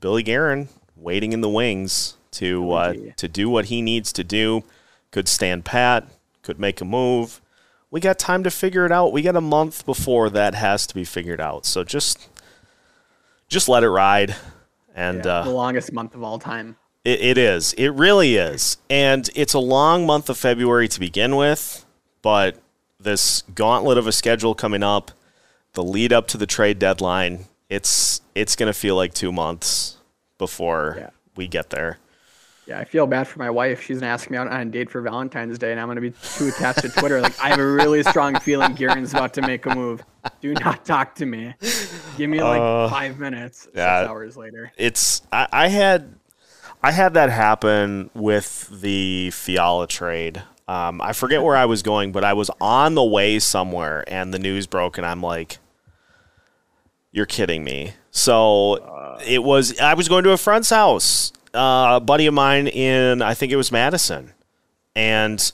Billy 0.00 0.22
Guerin 0.22 0.68
waiting 0.96 1.32
in 1.32 1.40
the 1.40 1.48
wings 1.48 2.16
to 2.32 2.72
uh, 2.72 2.94
to 3.16 3.28
do 3.28 3.48
what 3.48 3.66
he 3.66 3.82
needs 3.82 4.12
to 4.12 4.24
do. 4.24 4.64
Could 5.10 5.28
stand 5.28 5.64
pat. 5.64 6.06
Could 6.42 6.58
make 6.58 6.80
a 6.80 6.84
move. 6.84 7.40
We 7.92 8.00
got 8.00 8.18
time 8.18 8.42
to 8.44 8.50
figure 8.50 8.84
it 8.86 8.90
out. 8.90 9.12
We 9.12 9.22
got 9.22 9.36
a 9.36 9.40
month 9.40 9.86
before 9.86 10.30
that 10.30 10.54
has 10.56 10.86
to 10.88 10.94
be 10.94 11.04
figured 11.04 11.40
out. 11.40 11.64
So 11.66 11.84
just 11.84 12.28
just 13.48 13.68
let 13.68 13.84
it 13.84 13.90
ride. 13.90 14.34
And 14.94 15.24
Yeah, 15.24 15.30
uh, 15.40 15.44
the 15.44 15.50
longest 15.50 15.92
month 15.92 16.14
of 16.14 16.22
all 16.24 16.38
time. 16.38 16.76
it, 17.04 17.20
it 17.20 17.38
is. 17.38 17.74
It 17.74 17.88
really 17.90 18.36
is. 18.36 18.78
And 18.90 19.28
it's 19.36 19.54
a 19.54 19.58
long 19.58 20.06
month 20.06 20.28
of 20.30 20.36
February 20.38 20.88
to 20.88 20.98
begin 20.98 21.36
with, 21.36 21.84
but 22.22 22.56
this 22.98 23.42
gauntlet 23.54 23.98
of 23.98 24.06
a 24.06 24.12
schedule 24.12 24.54
coming 24.54 24.82
up, 24.82 25.10
the 25.74 25.82
lead 25.84 26.12
up 26.12 26.26
to 26.28 26.38
the 26.38 26.46
trade 26.46 26.78
deadline, 26.78 27.44
it's 27.68 28.20
it's 28.34 28.56
going 28.56 28.68
to 28.72 28.78
feel 28.78 28.96
like 28.96 29.12
2 29.12 29.32
months 29.32 29.98
before 30.38 30.96
Yeah. 30.98 31.10
we 31.36 31.46
get 31.46 31.68
there. 31.70 31.98
Yeah, 32.66 32.78
I 32.78 32.84
feel 32.84 33.06
bad 33.08 33.26
for 33.26 33.40
my 33.40 33.50
wife. 33.50 33.82
She's 33.82 33.98
gonna 34.00 34.12
ask 34.12 34.30
me 34.30 34.36
out 34.36 34.46
on 34.48 34.60
a 34.60 34.64
date 34.64 34.88
for 34.88 35.00
Valentine's 35.00 35.58
Day, 35.58 35.72
and 35.72 35.80
I'm 35.80 35.88
gonna 35.88 36.00
be 36.00 36.12
too 36.12 36.48
attached 36.48 36.82
to 36.82 36.88
Twitter. 36.90 37.20
Like, 37.20 37.38
I 37.42 37.48
have 37.48 37.58
a 37.58 37.66
really 37.66 38.02
strong 38.04 38.38
feeling 38.38 38.74
Guerin's 38.74 39.12
about 39.12 39.34
to 39.34 39.42
make 39.42 39.66
a 39.66 39.74
move. 39.74 40.02
Do 40.40 40.54
not 40.54 40.84
talk 40.84 41.16
to 41.16 41.26
me. 41.26 41.54
Give 42.16 42.30
me 42.30 42.40
like 42.40 42.60
Uh, 42.60 42.88
five 42.88 43.18
minutes. 43.18 43.66
yeah. 43.74 44.02
Six 44.02 44.10
hours 44.10 44.36
later. 44.36 44.70
It's 44.76 45.22
I, 45.32 45.48
I 45.52 45.68
had 45.68 46.14
I 46.84 46.92
had 46.92 47.14
that 47.14 47.30
happen 47.30 48.10
with 48.14 48.68
the 48.80 49.30
Fiala 49.32 49.88
trade. 49.88 50.42
Um, 50.68 51.00
I 51.00 51.12
forget 51.12 51.42
where 51.42 51.56
I 51.56 51.64
was 51.64 51.82
going, 51.82 52.12
but 52.12 52.22
I 52.24 52.32
was 52.32 52.48
on 52.60 52.94
the 52.94 53.02
way 53.04 53.40
somewhere, 53.40 54.04
and 54.06 54.32
the 54.32 54.38
news 54.38 54.68
broke, 54.68 54.96
and 54.98 55.06
I'm 55.06 55.20
like, 55.20 55.58
"You're 57.10 57.26
kidding 57.26 57.64
me!" 57.64 57.94
So 58.12 59.18
it 59.26 59.42
was. 59.42 59.78
I 59.80 59.94
was 59.94 60.08
going 60.08 60.22
to 60.24 60.30
a 60.30 60.36
friend's 60.36 60.70
house, 60.70 61.32
uh, 61.54 61.94
a 61.96 62.00
buddy 62.00 62.26
of 62.26 62.34
mine 62.34 62.66
in 62.66 63.22
I 63.22 63.34
think 63.34 63.52
it 63.52 63.56
was 63.56 63.72
Madison, 63.72 64.32
and 64.94 65.52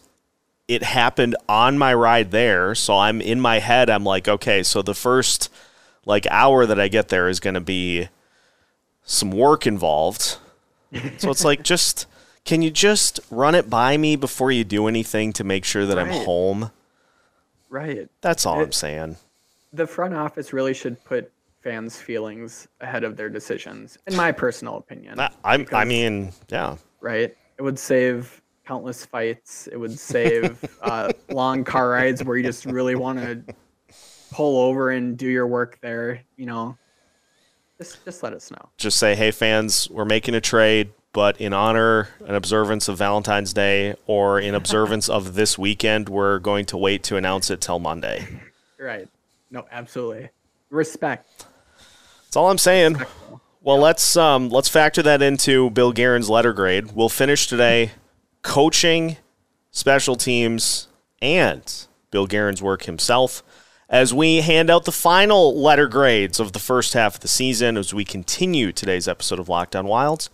it 0.66 0.82
happened 0.82 1.36
on 1.48 1.78
my 1.78 1.94
ride 1.94 2.30
there. 2.30 2.74
So 2.74 2.96
I'm 2.96 3.20
in 3.20 3.40
my 3.40 3.58
head. 3.58 3.88
I'm 3.90 4.04
like, 4.04 4.28
okay, 4.28 4.62
so 4.62 4.82
the 4.82 4.94
first 4.94 5.50
like 6.04 6.26
hour 6.30 6.66
that 6.66 6.78
I 6.78 6.88
get 6.88 7.08
there 7.08 7.28
is 7.28 7.40
going 7.40 7.54
to 7.54 7.60
be 7.60 8.08
some 9.04 9.30
work 9.30 9.66
involved. 9.66 10.36
So 11.18 11.30
it's 11.30 11.44
like 11.44 11.62
just 11.64 12.06
can 12.44 12.62
you 12.62 12.70
just 12.70 13.20
run 13.30 13.54
it 13.54 13.68
by 13.68 13.96
me 13.96 14.16
before 14.16 14.50
you 14.50 14.64
do 14.64 14.86
anything 14.86 15.32
to 15.34 15.44
make 15.44 15.64
sure 15.64 15.84
that 15.84 15.98
I'm 15.98 16.08
home? 16.10 16.70
Right. 17.68 18.08
That's 18.22 18.46
all 18.46 18.60
I'm 18.60 18.72
saying. 18.72 19.16
The 19.72 19.86
front 19.86 20.14
office 20.14 20.52
really 20.54 20.72
should 20.72 21.04
put 21.04 21.30
fans' 21.60 21.96
feelings 21.96 22.68
ahead 22.80 23.04
of 23.04 23.16
their 23.16 23.28
decisions, 23.28 23.98
in 24.06 24.16
my 24.16 24.32
personal 24.32 24.76
opinion. 24.76 25.18
I, 25.18 25.30
I'm, 25.44 25.66
I 25.72 25.84
mean, 25.84 26.32
yeah. 26.48 26.76
right? 27.00 27.34
It 27.58 27.62
would 27.62 27.78
save 27.78 28.40
countless 28.66 29.04
fights. 29.04 29.66
It 29.66 29.76
would 29.76 29.98
save 29.98 30.62
uh, 30.82 31.10
long 31.30 31.64
car 31.64 31.90
rides 31.90 32.22
where 32.22 32.36
you 32.36 32.44
just 32.44 32.66
really 32.66 32.94
want 32.94 33.18
to 33.18 33.42
pull 34.30 34.58
over 34.60 34.90
and 34.90 35.16
do 35.16 35.26
your 35.26 35.46
work 35.46 35.78
there. 35.80 36.22
You 36.36 36.46
know, 36.46 36.78
just 37.78 38.04
just 38.04 38.22
let 38.22 38.32
us 38.32 38.50
know. 38.50 38.68
Just 38.76 38.98
say, 38.98 39.14
hey 39.14 39.30
fans, 39.30 39.88
we're 39.90 40.04
making 40.04 40.34
a 40.34 40.40
trade, 40.40 40.90
but 41.12 41.40
in 41.40 41.52
honor 41.52 42.08
and 42.26 42.36
observance 42.36 42.88
of 42.88 42.98
Valentine's 42.98 43.52
Day 43.52 43.94
or 44.06 44.38
in 44.38 44.54
observance 44.54 45.08
of 45.08 45.34
this 45.34 45.58
weekend, 45.58 46.08
we're 46.08 46.38
going 46.38 46.66
to 46.66 46.76
wait 46.76 47.02
to 47.04 47.16
announce 47.16 47.50
it 47.50 47.60
till 47.60 47.78
Monday. 47.78 48.26
Right? 48.80 49.08
No, 49.50 49.66
absolutely. 49.72 50.28
Respect. 50.70 51.46
That's 52.28 52.36
all 52.36 52.50
I'm 52.50 52.58
saying. 52.58 53.00
Well, 53.62 53.78
let's 53.78 54.14
um, 54.14 54.50
let's 54.50 54.68
factor 54.68 55.02
that 55.02 55.22
into 55.22 55.70
Bill 55.70 55.92
Guerin's 55.92 56.28
letter 56.28 56.52
grade. 56.52 56.92
We'll 56.92 57.08
finish 57.08 57.46
today 57.46 57.92
coaching, 58.42 59.16
special 59.70 60.14
teams, 60.14 60.88
and 61.22 61.86
Bill 62.10 62.26
Guerin's 62.26 62.60
work 62.60 62.82
himself 62.82 63.42
as 63.88 64.12
we 64.12 64.42
hand 64.42 64.68
out 64.68 64.84
the 64.84 64.92
final 64.92 65.58
letter 65.58 65.88
grades 65.88 66.38
of 66.38 66.52
the 66.52 66.58
first 66.58 66.92
half 66.92 67.14
of 67.14 67.20
the 67.20 67.28
season 67.28 67.78
as 67.78 67.94
we 67.94 68.04
continue 68.04 68.72
today's 68.72 69.08
episode 69.08 69.38
of 69.38 69.48
Locked 69.48 69.74
On 69.74 69.86
Wilds 69.86 70.28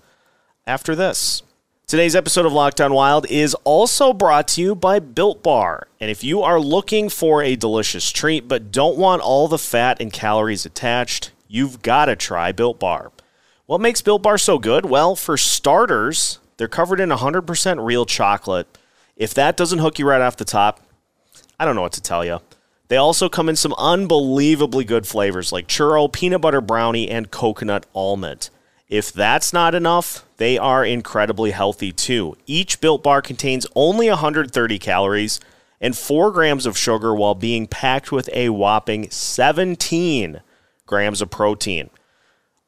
after 0.66 0.96
this. 0.96 1.44
Today's 1.87 2.16
episode 2.16 2.44
of 2.44 2.52
Locked 2.52 2.80
On 2.80 2.92
Wild 2.92 3.24
is 3.30 3.54
also 3.62 4.12
brought 4.12 4.48
to 4.48 4.61
you 4.61 4.74
by 4.74 4.98
Built 4.98 5.44
Bar. 5.44 5.87
And 6.00 6.11
if 6.11 6.24
you 6.24 6.42
are 6.42 6.59
looking 6.59 7.09
for 7.09 7.40
a 7.40 7.54
delicious 7.54 8.11
treat 8.11 8.48
but 8.48 8.72
don't 8.72 8.98
want 8.98 9.22
all 9.22 9.46
the 9.46 9.59
fat 9.59 10.00
and 10.00 10.12
calories 10.12 10.66
attached, 10.66 11.30
you've 11.54 11.82
got 11.82 12.06
to 12.06 12.16
try 12.16 12.50
Built 12.50 12.80
Bar. 12.80 13.12
What 13.66 13.80
makes 13.80 14.02
Built 14.02 14.22
Bar 14.22 14.38
so 14.38 14.58
good? 14.58 14.84
Well, 14.84 15.14
for 15.14 15.36
starters, 15.36 16.40
they're 16.56 16.66
covered 16.66 17.00
in 17.00 17.10
100% 17.10 17.84
real 17.84 18.04
chocolate. 18.04 18.66
If 19.16 19.32
that 19.34 19.56
doesn't 19.56 19.78
hook 19.78 19.98
you 19.98 20.06
right 20.06 20.20
off 20.20 20.36
the 20.36 20.44
top, 20.44 20.80
I 21.58 21.64
don't 21.64 21.76
know 21.76 21.82
what 21.82 21.92
to 21.92 22.02
tell 22.02 22.24
you. 22.24 22.40
They 22.88 22.96
also 22.96 23.28
come 23.28 23.48
in 23.48 23.56
some 23.56 23.72
unbelievably 23.78 24.84
good 24.84 25.06
flavors 25.06 25.52
like 25.52 25.68
churro, 25.68 26.12
peanut 26.12 26.40
butter 26.40 26.60
brownie, 26.60 27.08
and 27.08 27.30
coconut 27.30 27.86
almond. 27.94 28.50
If 28.88 29.12
that's 29.12 29.52
not 29.52 29.74
enough, 29.74 30.26
they 30.36 30.58
are 30.58 30.84
incredibly 30.84 31.52
healthy 31.52 31.92
too. 31.92 32.36
Each 32.46 32.80
built 32.80 33.02
bar 33.02 33.22
contains 33.22 33.66
only 33.74 34.08
130 34.08 34.78
calories 34.80 35.40
and 35.80 35.96
4 35.96 36.32
grams 36.32 36.66
of 36.66 36.76
sugar 36.76 37.14
while 37.14 37.34
being 37.34 37.66
packed 37.66 38.10
with 38.10 38.28
a 38.32 38.50
whopping 38.50 39.08
17 39.10 40.42
grams 40.86 41.22
of 41.22 41.30
protein. 41.30 41.90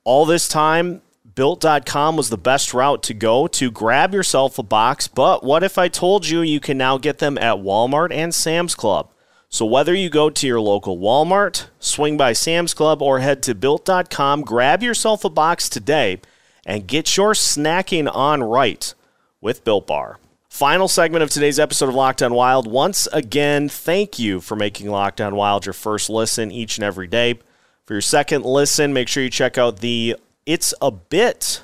All 0.04 0.24
this 0.24 0.48
time, 0.48 1.02
Built.com 1.34 2.16
was 2.16 2.30
the 2.30 2.38
best 2.38 2.72
route 2.72 3.02
to 3.02 3.14
go 3.14 3.46
to 3.48 3.70
grab 3.70 4.14
yourself 4.14 4.58
a 4.58 4.62
box, 4.62 5.06
but 5.06 5.44
what 5.44 5.62
if 5.62 5.76
I 5.76 5.88
told 5.88 6.26
you 6.26 6.40
you 6.40 6.60
can 6.60 6.78
now 6.78 6.96
get 6.96 7.18
them 7.18 7.36
at 7.36 7.56
Walmart 7.56 8.12
and 8.12 8.34
Sam's 8.34 8.74
Club? 8.74 9.10
So 9.48 9.66
whether 9.66 9.94
you 9.94 10.08
go 10.08 10.30
to 10.30 10.46
your 10.46 10.60
local 10.60 10.98
Walmart, 10.98 11.66
swing 11.78 12.16
by 12.16 12.32
Sam's 12.32 12.74
Club, 12.74 13.02
or 13.02 13.20
head 13.20 13.42
to 13.44 13.54
Built.com, 13.54 14.42
grab 14.42 14.82
yourself 14.82 15.24
a 15.24 15.30
box 15.30 15.68
today 15.68 16.20
and 16.64 16.86
get 16.86 17.16
your 17.16 17.32
snacking 17.32 18.10
on 18.12 18.42
right 18.42 18.94
with 19.40 19.64
Built 19.64 19.86
Bar. 19.86 20.18
Final 20.48 20.88
segment 20.88 21.22
of 21.22 21.30
today's 21.30 21.58
episode 21.58 21.90
of 21.90 21.94
Locked 21.94 22.22
On 22.22 22.32
Wild. 22.32 22.66
Once 22.66 23.06
again, 23.12 23.68
thank 23.68 24.18
you 24.18 24.40
for 24.40 24.56
making 24.56 24.90
Locked 24.90 25.20
On 25.20 25.36
Wild 25.36 25.66
your 25.66 25.74
first 25.74 26.08
listen 26.08 26.50
each 26.50 26.78
and 26.78 26.84
every 26.84 27.06
day. 27.06 27.38
For 27.86 27.94
your 27.94 28.00
second 28.00 28.44
listen, 28.44 28.92
make 28.92 29.06
sure 29.06 29.22
you 29.22 29.30
check 29.30 29.56
out 29.56 29.78
the 29.78 30.16
It's 30.44 30.74
a 30.82 30.90
Bit 30.90 31.62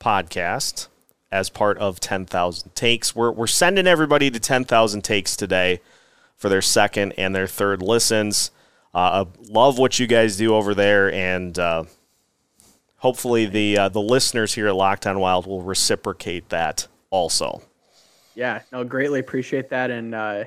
podcast 0.00 0.88
as 1.30 1.48
part 1.48 1.78
of 1.78 2.00
10,000 2.00 2.74
Takes. 2.74 3.14
We're, 3.14 3.30
we're 3.30 3.46
sending 3.46 3.86
everybody 3.86 4.32
to 4.32 4.40
10,000 4.40 5.02
Takes 5.02 5.36
today 5.36 5.80
for 6.36 6.48
their 6.48 6.60
second 6.60 7.12
and 7.12 7.36
their 7.36 7.46
third 7.46 7.82
listens. 7.82 8.50
Uh, 8.92 9.26
love 9.48 9.78
what 9.78 10.00
you 10.00 10.08
guys 10.08 10.36
do 10.36 10.56
over 10.56 10.74
there, 10.74 11.12
and 11.12 11.56
uh, 11.56 11.84
hopefully 12.96 13.46
the 13.46 13.78
uh, 13.78 13.88
the 13.88 14.00
listeners 14.00 14.54
here 14.54 14.66
at 14.66 14.74
Locked 14.74 15.06
On 15.06 15.20
Wild 15.20 15.46
will 15.46 15.62
reciprocate 15.62 16.48
that 16.48 16.88
also. 17.10 17.62
Yeah, 18.34 18.54
I 18.54 18.62
no, 18.72 18.82
greatly 18.82 19.20
appreciate 19.20 19.70
that, 19.70 19.92
and 19.92 20.16
uh, 20.16 20.44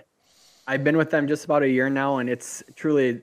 I've 0.67 0.83
been 0.83 0.97
with 0.97 1.12
them 1.12 1.29
just 1.29 1.45
about 1.45 1.63
a 1.63 1.69
year 1.69 1.89
now, 1.89 2.17
and 2.17 2.29
it's 2.29 2.62
truly, 2.75 3.21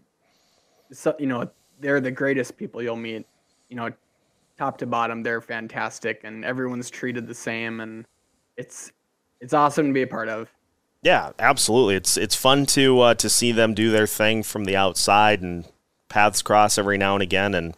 so, 0.90 1.14
you 1.18 1.26
know, 1.26 1.50
they're 1.80 2.00
the 2.00 2.10
greatest 2.10 2.56
people 2.56 2.82
you'll 2.82 2.96
meet. 2.96 3.26
You 3.68 3.76
know, 3.76 3.90
top 4.58 4.78
to 4.78 4.86
bottom, 4.86 5.22
they're 5.22 5.40
fantastic, 5.40 6.20
and 6.24 6.44
everyone's 6.44 6.90
treated 6.90 7.26
the 7.26 7.34
same, 7.34 7.80
and 7.80 8.06
it's 8.56 8.92
it's 9.40 9.54
awesome 9.54 9.88
to 9.88 9.92
be 9.92 10.02
a 10.02 10.06
part 10.06 10.28
of. 10.28 10.50
Yeah, 11.02 11.30
absolutely. 11.38 11.94
It's 11.96 12.16
it's 12.16 12.34
fun 12.34 12.66
to 12.66 13.00
uh, 13.00 13.14
to 13.14 13.28
see 13.28 13.52
them 13.52 13.74
do 13.74 13.90
their 13.90 14.06
thing 14.06 14.42
from 14.42 14.64
the 14.64 14.76
outside 14.76 15.40
and 15.40 15.64
paths 16.08 16.42
cross 16.42 16.76
every 16.76 16.98
now 16.98 17.14
and 17.14 17.22
again, 17.22 17.54
and 17.54 17.74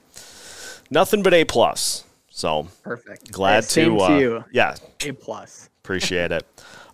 nothing 0.91 1.23
but 1.23 1.33
a 1.35 1.45
plus. 1.45 2.05
So 2.31 2.69
perfect. 2.83 3.31
Glad 3.31 3.65
same 3.65 3.99
to, 3.99 4.07
to 4.07 4.19
you. 4.19 4.45
Yeah, 4.53 4.75
a 5.05 5.13
plus. 5.13 5.69
Appreciate 5.85 6.33
it. 6.33 6.45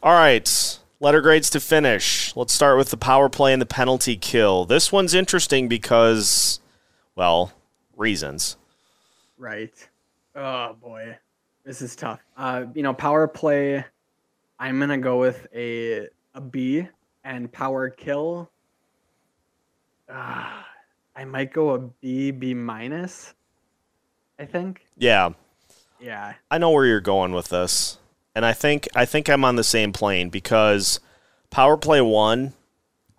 All 0.02 0.12
right, 0.12 0.78
letter 1.00 1.20
grades 1.20 1.48
to 1.50 1.60
finish. 1.60 2.34
Let's 2.36 2.52
start 2.52 2.76
with 2.76 2.90
the 2.90 2.96
power 2.96 3.28
play 3.28 3.52
and 3.52 3.62
the 3.62 3.66
penalty 3.66 4.16
kill. 4.16 4.64
This 4.64 4.92
one's 4.92 5.14
interesting 5.14 5.68
because, 5.68 6.60
well, 7.18 7.52
reasons. 7.96 8.57
Right. 9.37 9.74
Oh 10.37 10.74
boy, 10.81 11.18
this 11.64 11.83
is 11.83 11.96
tough. 11.96 12.20
Uh, 12.37 12.66
you 12.74 12.83
know, 12.85 12.94
power 12.94 13.26
play. 13.26 13.85
I'm 14.61 14.78
gonna 14.78 14.98
go 14.98 15.18
with 15.18 15.48
a 15.52 16.09
a 16.35 16.40
B 16.40 16.87
and 17.24 17.50
power 17.50 17.90
kill. 17.90 18.48
Uh, 20.09 20.62
I 21.16 21.24
might 21.24 21.52
go 21.52 21.70
a 21.70 21.78
B, 21.78 22.31
B 22.31 22.54
minus. 22.54 23.35
I 24.38 24.44
think. 24.44 24.87
Yeah. 24.96 25.31
Yeah. 26.00 26.35
I 26.52 26.59
know 26.59 26.70
where 26.70 26.87
you're 26.87 27.00
going 27.00 27.33
with 27.33 27.48
this. 27.48 27.98
And 28.37 28.46
I 28.46 28.52
think 28.52 28.88
I 28.94 29.04
think 29.04 29.28
I'm 29.28 29.44
on 29.44 29.57
the 29.57 29.64
same 29.64 29.92
plane 29.92 30.28
because 30.28 31.00
power 31.50 31.76
play 31.76 32.00
one, 32.00 32.52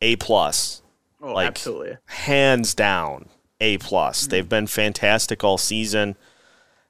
A 0.02 0.16
plus. 0.16 0.82
Oh, 1.22 1.34
like, 1.34 1.48
absolutely. 1.48 1.98
Hands 2.06 2.74
down, 2.74 3.28
A 3.60 3.78
plus. 3.78 4.22
Mm-hmm. 4.22 4.30
They've 4.30 4.50
been 4.50 4.67
fantastic 4.67 5.43
all 5.43 5.58
season. 5.58 6.15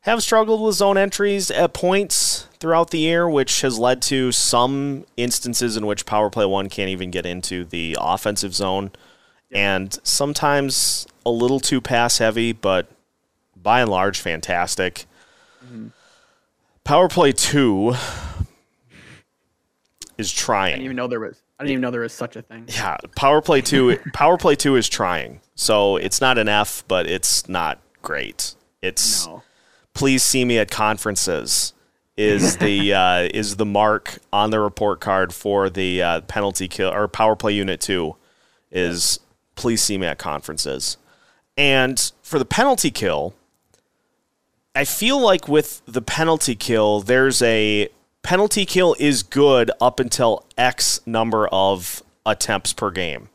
Have 0.02 0.24
struggled 0.24 0.62
with 0.62 0.76
zone 0.76 0.98
entries 0.98 1.52
at 1.52 1.74
points 1.74 2.48
throughout 2.60 2.92
the 2.92 3.00
year, 3.00 3.30
which 3.30 3.62
has 3.62 3.78
led 3.78 4.02
to 4.04 4.32
some 4.32 5.06
instances 5.18 5.76
in 5.76 5.86
which 5.86 6.06
power 6.06 6.30
play 6.30 6.46
one 6.46 6.70
can't 6.70 6.90
even 6.90 7.12
get 7.12 7.26
into 7.26 7.66
the 7.66 7.98
offensive 8.00 8.54
zone. 8.54 8.92
And 9.52 9.98
sometimes 10.04 11.06
a 11.26 11.32
little 11.32 11.60
too 11.60 11.82
pass 11.82 12.20
heavy, 12.20 12.54
but 12.54 12.90
by 13.56 13.82
and 13.82 13.92
large, 13.92 14.22
fantastic. 14.22 15.06
Mm-hmm. 15.66 15.88
Power 16.86 17.10
play 17.10 17.34
two 17.34 17.96
is 20.18 20.32
trying. 20.32 20.74
I 20.74 20.78
didn't 20.78 20.86
even 20.86 20.96
know 20.96 21.08
there 21.08 21.20
was. 21.20 21.42
I 21.60 21.64
didn't 21.64 21.72
even 21.74 21.82
know 21.82 21.92
there 21.92 22.02
was 22.02 22.14
such 22.14 22.36
a 22.36 22.42
thing. 22.42 22.66
Yeah, 22.70 22.96
power 23.16 23.42
play 23.42 23.62
two. 23.62 23.98
power 24.14 24.38
play 24.38 24.56
two 24.56 24.76
is 24.76 24.88
trying. 24.88 25.42
So 25.60 25.98
it's 25.98 26.22
not 26.22 26.38
an 26.38 26.48
F, 26.48 26.86
but 26.88 27.06
it's 27.06 27.50
not 27.50 27.82
great. 28.02 28.56
It's 28.82 29.28
no. 29.28 29.44
please 29.94 30.24
see 30.24 30.46
me 30.46 30.58
at 30.58 30.72
conferences 30.72 31.74
is 32.16 32.56
the 32.66 32.94
uh, 32.94 33.28
is 33.34 33.58
the 33.58 33.66
mark 33.66 34.20
on 34.32 34.52
the 34.52 34.60
report 34.62 35.02
card 35.02 35.34
for 35.34 35.70
the 35.70 36.02
uh, 36.02 36.22
penalty 36.22 36.70
kill 36.70 36.94
or 36.94 37.10
power 37.10 37.36
play 37.36 37.52
unit 37.52 37.82
two 37.82 38.16
is 38.72 39.20
please 39.56 39.84
see 39.84 39.98
me 39.98 40.08
at 40.08 40.18
conferences. 40.18 40.96
And 41.58 42.10
for 42.24 42.40
the 42.40 42.46
penalty 42.46 42.90
kill, 42.90 43.34
I 44.74 44.86
feel 44.86 45.20
like 45.20 45.50
with 45.50 45.82
the 45.86 46.02
penalty 46.02 46.56
kill, 46.56 47.02
there's 47.02 47.42
a 47.42 47.90
penalty 48.24 48.66
kill 48.66 48.96
is 48.98 49.24
good 49.24 49.72
up 49.82 50.00
until 50.00 50.46
X 50.58 51.02
number 51.06 51.50
of 51.50 52.02
attempts 52.26 52.72
per 52.72 52.92
game. 52.92 53.28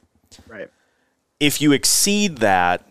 If 1.45 1.61
you 1.61 1.73
exceed 1.73 2.39
that, 2.39 2.89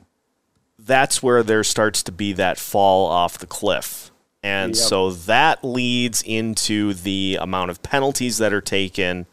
that's 0.78 1.24
where 1.24 1.42
there 1.42 1.63
starts 1.63 2.04
to 2.04 2.12
be 2.12 2.34
that 2.34 2.60
fall 2.60 3.08
off 3.08 3.39
the 3.39 3.48
cliff. 3.48 4.12
And 4.44 4.76
yep. 4.76 4.86
so 4.86 5.10
that 5.12 5.63
leads 5.63 6.22
into 6.22 6.94
the 6.94 7.39
amount 7.42 7.72
of 7.72 7.82
penalties 7.82 8.38
that 8.38 8.54
are 8.54 8.62
taken. 8.62 9.26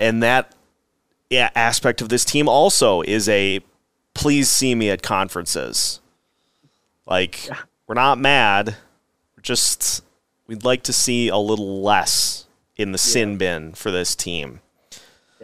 And 0.00 0.20
that 0.22 0.52
yeah, 1.30 1.50
aspect 1.54 2.00
of 2.00 2.08
this 2.08 2.24
team 2.24 2.48
also 2.48 3.02
is 3.02 3.28
a 3.28 3.60
please 4.14 4.48
see 4.48 4.74
me 4.74 4.90
at 4.90 5.02
conferences. 5.02 6.00
Like, 7.06 7.46
yeah. 7.46 7.58
we're 7.86 7.94
not 7.94 8.18
mad. 8.18 8.76
We're 9.36 9.42
just, 9.42 10.02
we'd 10.48 10.64
like 10.64 10.82
to 10.84 10.92
see 10.92 11.28
a 11.28 11.36
little 11.36 11.82
less 11.82 12.46
in 12.76 12.90
the 12.90 12.96
yeah. 12.96 13.12
sin 13.12 13.36
bin 13.36 13.74
for 13.74 13.92
this 13.92 14.16
team. 14.16 14.60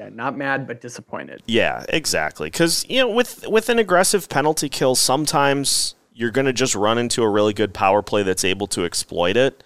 Yeah, 0.00 0.08
not 0.08 0.34
mad, 0.34 0.66
but 0.66 0.80
disappointed. 0.80 1.42
Yeah, 1.44 1.84
exactly. 1.90 2.48
Because, 2.48 2.86
you 2.88 3.00
know, 3.00 3.10
with, 3.10 3.46
with 3.46 3.68
an 3.68 3.78
aggressive 3.78 4.30
penalty 4.30 4.70
kill, 4.70 4.94
sometimes 4.94 5.94
you're 6.14 6.30
going 6.30 6.46
to 6.46 6.54
just 6.54 6.74
run 6.74 6.96
into 6.96 7.22
a 7.22 7.28
really 7.28 7.52
good 7.52 7.74
power 7.74 8.00
play 8.00 8.22
that's 8.22 8.42
able 8.42 8.66
to 8.68 8.86
exploit 8.86 9.36
it. 9.36 9.62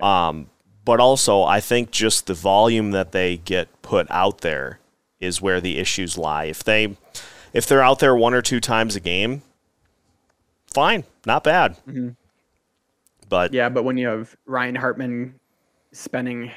Um, 0.00 0.48
but 0.86 1.00
also, 1.00 1.42
I 1.42 1.60
think 1.60 1.90
just 1.90 2.28
the 2.28 2.32
volume 2.32 2.92
that 2.92 3.12
they 3.12 3.36
get 3.36 3.68
put 3.82 4.06
out 4.08 4.40
there 4.40 4.78
is 5.20 5.42
where 5.42 5.60
the 5.60 5.76
issues 5.76 6.16
lie. 6.16 6.44
If 6.44 6.64
they 6.64 6.96
if 7.52 7.66
they're 7.66 7.82
out 7.82 7.98
there 7.98 8.16
one 8.16 8.32
or 8.32 8.40
two 8.40 8.60
times 8.60 8.96
a 8.96 9.00
game, 9.00 9.42
fine, 10.72 11.04
not 11.26 11.44
bad. 11.44 11.76
Mm-hmm. 11.86 12.10
But 13.28 13.52
yeah, 13.52 13.68
but 13.68 13.82
when 13.82 13.98
you 13.98 14.08
have 14.08 14.34
Ryan 14.46 14.76
Hartman 14.76 15.34
spending 15.92 16.52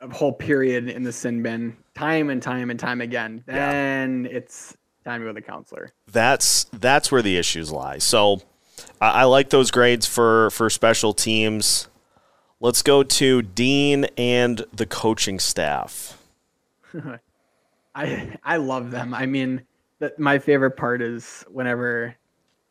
a 0.00 0.14
whole 0.14 0.32
period 0.32 0.88
in 0.88 1.02
the 1.02 1.12
sin 1.12 1.42
bin 1.42 1.76
time 1.96 2.30
and 2.30 2.42
time 2.42 2.70
and 2.70 2.78
time 2.78 3.00
again, 3.00 3.42
then 3.46 4.24
yeah. 4.24 4.36
it's 4.36 4.76
time 5.04 5.20
to 5.20 5.24
go 5.24 5.30
to 5.30 5.34
the 5.34 5.42
counselor. 5.42 5.92
That's 6.12 6.64
that's 6.64 7.10
where 7.10 7.22
the 7.22 7.36
issues 7.36 7.72
lie. 7.72 7.98
So 7.98 8.42
I, 9.00 9.22
I 9.22 9.24
like 9.24 9.50
those 9.50 9.70
grades 9.70 10.06
for 10.06 10.50
for 10.50 10.68
special 10.70 11.12
teams. 11.12 11.88
Let's 12.60 12.82
go 12.82 13.02
to 13.02 13.42
Dean 13.42 14.06
and 14.16 14.64
the 14.72 14.86
coaching 14.86 15.38
staff. 15.38 16.18
I 17.94 18.36
I 18.44 18.56
love 18.58 18.90
them. 18.90 19.14
I 19.14 19.26
mean, 19.26 19.62
that 19.98 20.18
my 20.18 20.38
favorite 20.38 20.72
part 20.72 21.00
is 21.00 21.44
whenever, 21.50 22.14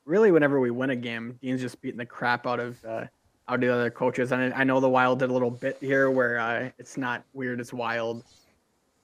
really, 0.06 0.32
whenever 0.32 0.60
we 0.60 0.72
win 0.72 0.92
a 0.92 0.96
game, 0.96 1.40
Dean's 1.42 1.62
just 1.62 1.82
beating 1.82 1.98
the 1.98 2.06
crap 2.06 2.46
out 2.46 2.60
of 2.60 2.84
uh, 2.86 3.06
out 3.48 3.56
of 3.56 3.62
the 3.62 3.74
other 3.74 3.90
coaches. 3.90 4.32
And 4.32 4.54
I, 4.54 4.62
I 4.62 4.64
know 4.64 4.80
the 4.80 4.90
Wild 4.90 5.20
did 5.20 5.30
a 5.30 5.34
little 5.34 5.52
bit 5.52 5.78
here 5.80 6.10
where 6.12 6.40
uh, 6.40 6.70
it's 6.78 6.98
not 6.98 7.24
weird, 7.34 7.60
it's 7.60 7.74
wild, 7.74 8.24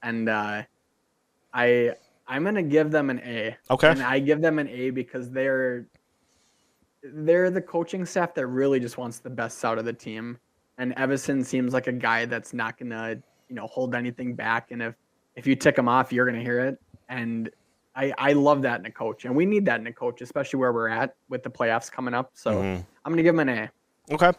and 0.02 0.28
uh, 0.28 0.62
I 1.52 1.92
I'm 2.26 2.44
gonna 2.44 2.62
give 2.62 2.90
them 2.90 3.10
an 3.10 3.20
A. 3.20 3.56
Okay. 3.70 3.90
And 3.90 4.02
I 4.02 4.18
give 4.18 4.40
them 4.40 4.58
an 4.58 4.68
A 4.68 4.90
because 4.90 5.30
they're 5.30 5.86
they're 7.02 7.50
the 7.50 7.60
coaching 7.60 8.04
staff 8.04 8.34
that 8.34 8.46
really 8.46 8.80
just 8.80 8.96
wants 8.96 9.18
the 9.18 9.30
best 9.30 9.64
out 9.64 9.78
of 9.78 9.84
the 9.84 9.92
team. 9.92 10.38
And 10.78 10.94
Evason 10.96 11.44
seems 11.44 11.72
like 11.72 11.86
a 11.86 11.92
guy 11.92 12.24
that's 12.24 12.54
not 12.54 12.78
gonna, 12.78 13.16
you 13.48 13.54
know, 13.54 13.66
hold 13.66 13.94
anything 13.94 14.34
back. 14.34 14.70
And 14.70 14.82
if 14.82 14.94
if 15.36 15.46
you 15.46 15.56
tick 15.56 15.76
him 15.76 15.88
off, 15.88 16.12
you're 16.12 16.26
gonna 16.26 16.42
hear 16.42 16.60
it. 16.60 16.80
And 17.08 17.50
I, 17.94 18.12
I 18.16 18.32
love 18.32 18.62
that 18.62 18.80
in 18.80 18.86
a 18.86 18.90
coach, 18.90 19.26
and 19.26 19.36
we 19.36 19.44
need 19.44 19.66
that 19.66 19.80
in 19.80 19.86
a 19.86 19.92
coach, 19.92 20.22
especially 20.22 20.58
where 20.60 20.72
we're 20.72 20.88
at 20.88 21.14
with 21.28 21.42
the 21.42 21.50
playoffs 21.50 21.92
coming 21.92 22.14
up. 22.14 22.30
So 22.32 22.52
mm-hmm. 22.52 22.82
I'm 23.04 23.12
gonna 23.12 23.22
give 23.22 23.34
him 23.34 23.40
an 23.40 23.48
A. 23.50 23.70
Okay, 24.10 24.32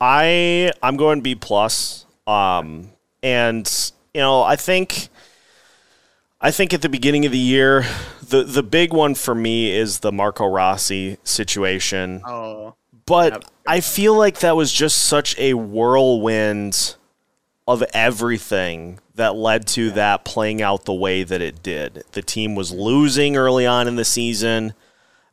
I 0.00 0.72
I'm 0.82 0.96
going 0.96 1.22
B 1.22 1.34
plus. 1.34 2.04
Um, 2.26 2.90
and 3.22 3.92
you 4.14 4.20
know 4.20 4.42
I 4.42 4.56
think 4.56 5.08
I 6.40 6.50
think 6.50 6.72
at 6.72 6.82
the 6.82 6.88
beginning 6.88 7.26
of 7.26 7.32
the 7.32 7.38
year, 7.38 7.84
the 8.26 8.44
the 8.44 8.62
big 8.62 8.92
one 8.92 9.14
for 9.14 9.34
me 9.34 9.70
is 9.70 10.00
the 10.00 10.12
Marco 10.12 10.46
Rossi 10.46 11.18
situation. 11.24 12.22
Oh. 12.24 12.74
But 13.06 13.44
I 13.66 13.80
feel 13.80 14.16
like 14.16 14.38
that 14.40 14.54
was 14.54 14.72
just 14.72 14.98
such 15.04 15.36
a 15.36 15.54
whirlwind 15.54 16.94
of 17.66 17.82
everything 17.92 19.00
that 19.16 19.34
led 19.34 19.66
to 19.66 19.90
that 19.92 20.24
playing 20.24 20.62
out 20.62 20.84
the 20.84 20.94
way 20.94 21.24
that 21.24 21.42
it 21.42 21.62
did. 21.62 22.04
The 22.12 22.22
team 22.22 22.54
was 22.54 22.72
losing 22.72 23.36
early 23.36 23.66
on 23.66 23.88
in 23.88 23.96
the 23.96 24.04
season. 24.04 24.74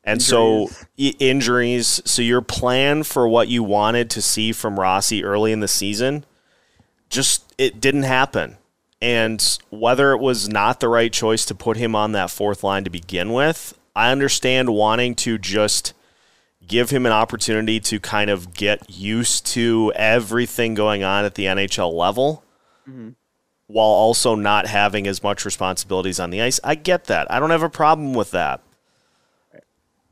And 0.03 0.21
so 0.21 0.69
i- 0.99 1.15
injuries. 1.19 2.01
So 2.05 2.21
your 2.21 2.41
plan 2.41 3.03
for 3.03 3.27
what 3.27 3.47
you 3.47 3.61
wanted 3.63 4.09
to 4.11 4.21
see 4.21 4.53
from 4.53 4.79
Rossi 4.79 5.23
early 5.23 5.51
in 5.51 5.59
the 5.59 5.67
season 5.67 6.25
just 7.09 7.53
it 7.57 7.79
didn't 7.79 8.03
happen. 8.03 8.57
And 9.01 9.57
whether 9.69 10.12
it 10.12 10.17
was 10.17 10.49
not 10.49 10.79
the 10.79 10.89
right 10.89 11.13
choice 11.13 11.45
to 11.45 11.55
put 11.55 11.77
him 11.77 11.95
on 11.95 12.13
that 12.13 12.31
fourth 12.31 12.63
line 12.63 12.83
to 12.83 12.89
begin 12.89 13.31
with, 13.31 13.77
I 13.95 14.12
understand 14.12 14.69
wanting 14.69 15.15
to 15.15 15.38
just 15.38 15.93
give 16.67 16.89
him 16.89 17.05
an 17.05 17.12
opportunity 17.12 17.79
to 17.79 17.99
kind 17.99 18.29
of 18.29 18.53
get 18.53 18.89
used 18.89 19.45
to 19.47 19.93
everything 19.95 20.73
going 20.73 21.03
on 21.03 21.25
at 21.25 21.36
the 21.36 21.45
NHL 21.45 21.93
level 21.93 22.43
mm-hmm. 22.88 23.10
while 23.67 23.88
also 23.88 24.36
not 24.36 24.67
having 24.67 25.07
as 25.07 25.23
much 25.23 25.45
responsibilities 25.45 26.19
on 26.19 26.29
the 26.29 26.41
ice. 26.41 26.60
I 26.63 26.75
get 26.75 27.05
that. 27.05 27.31
I 27.31 27.39
don't 27.39 27.51
have 27.51 27.63
a 27.63 27.69
problem 27.69 28.13
with 28.13 28.31
that. 28.31 28.62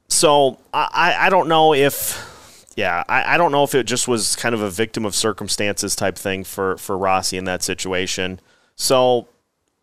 So 0.08 0.60
I, 0.74 0.88
I- 0.93 1.26
I 1.26 1.30
don't 1.30 1.48
know 1.48 1.74
if 1.74 2.34
yeah, 2.76 3.04
I, 3.08 3.36
I 3.36 3.38
don't 3.38 3.52
know 3.52 3.63
if 3.63 3.74
it 3.74 3.86
just 3.86 4.08
was 4.08 4.36
kind 4.36 4.54
of 4.54 4.62
a 4.62 4.69
victim 4.69 5.06
of 5.06 5.15
circumstances 5.15 5.95
type 5.95 6.17
thing 6.17 6.43
for, 6.43 6.78
for 6.78 6.98
Rossi 6.98 7.38
in 7.38 7.45
that 7.45 7.63
situation. 7.63 8.39
So 8.76 9.28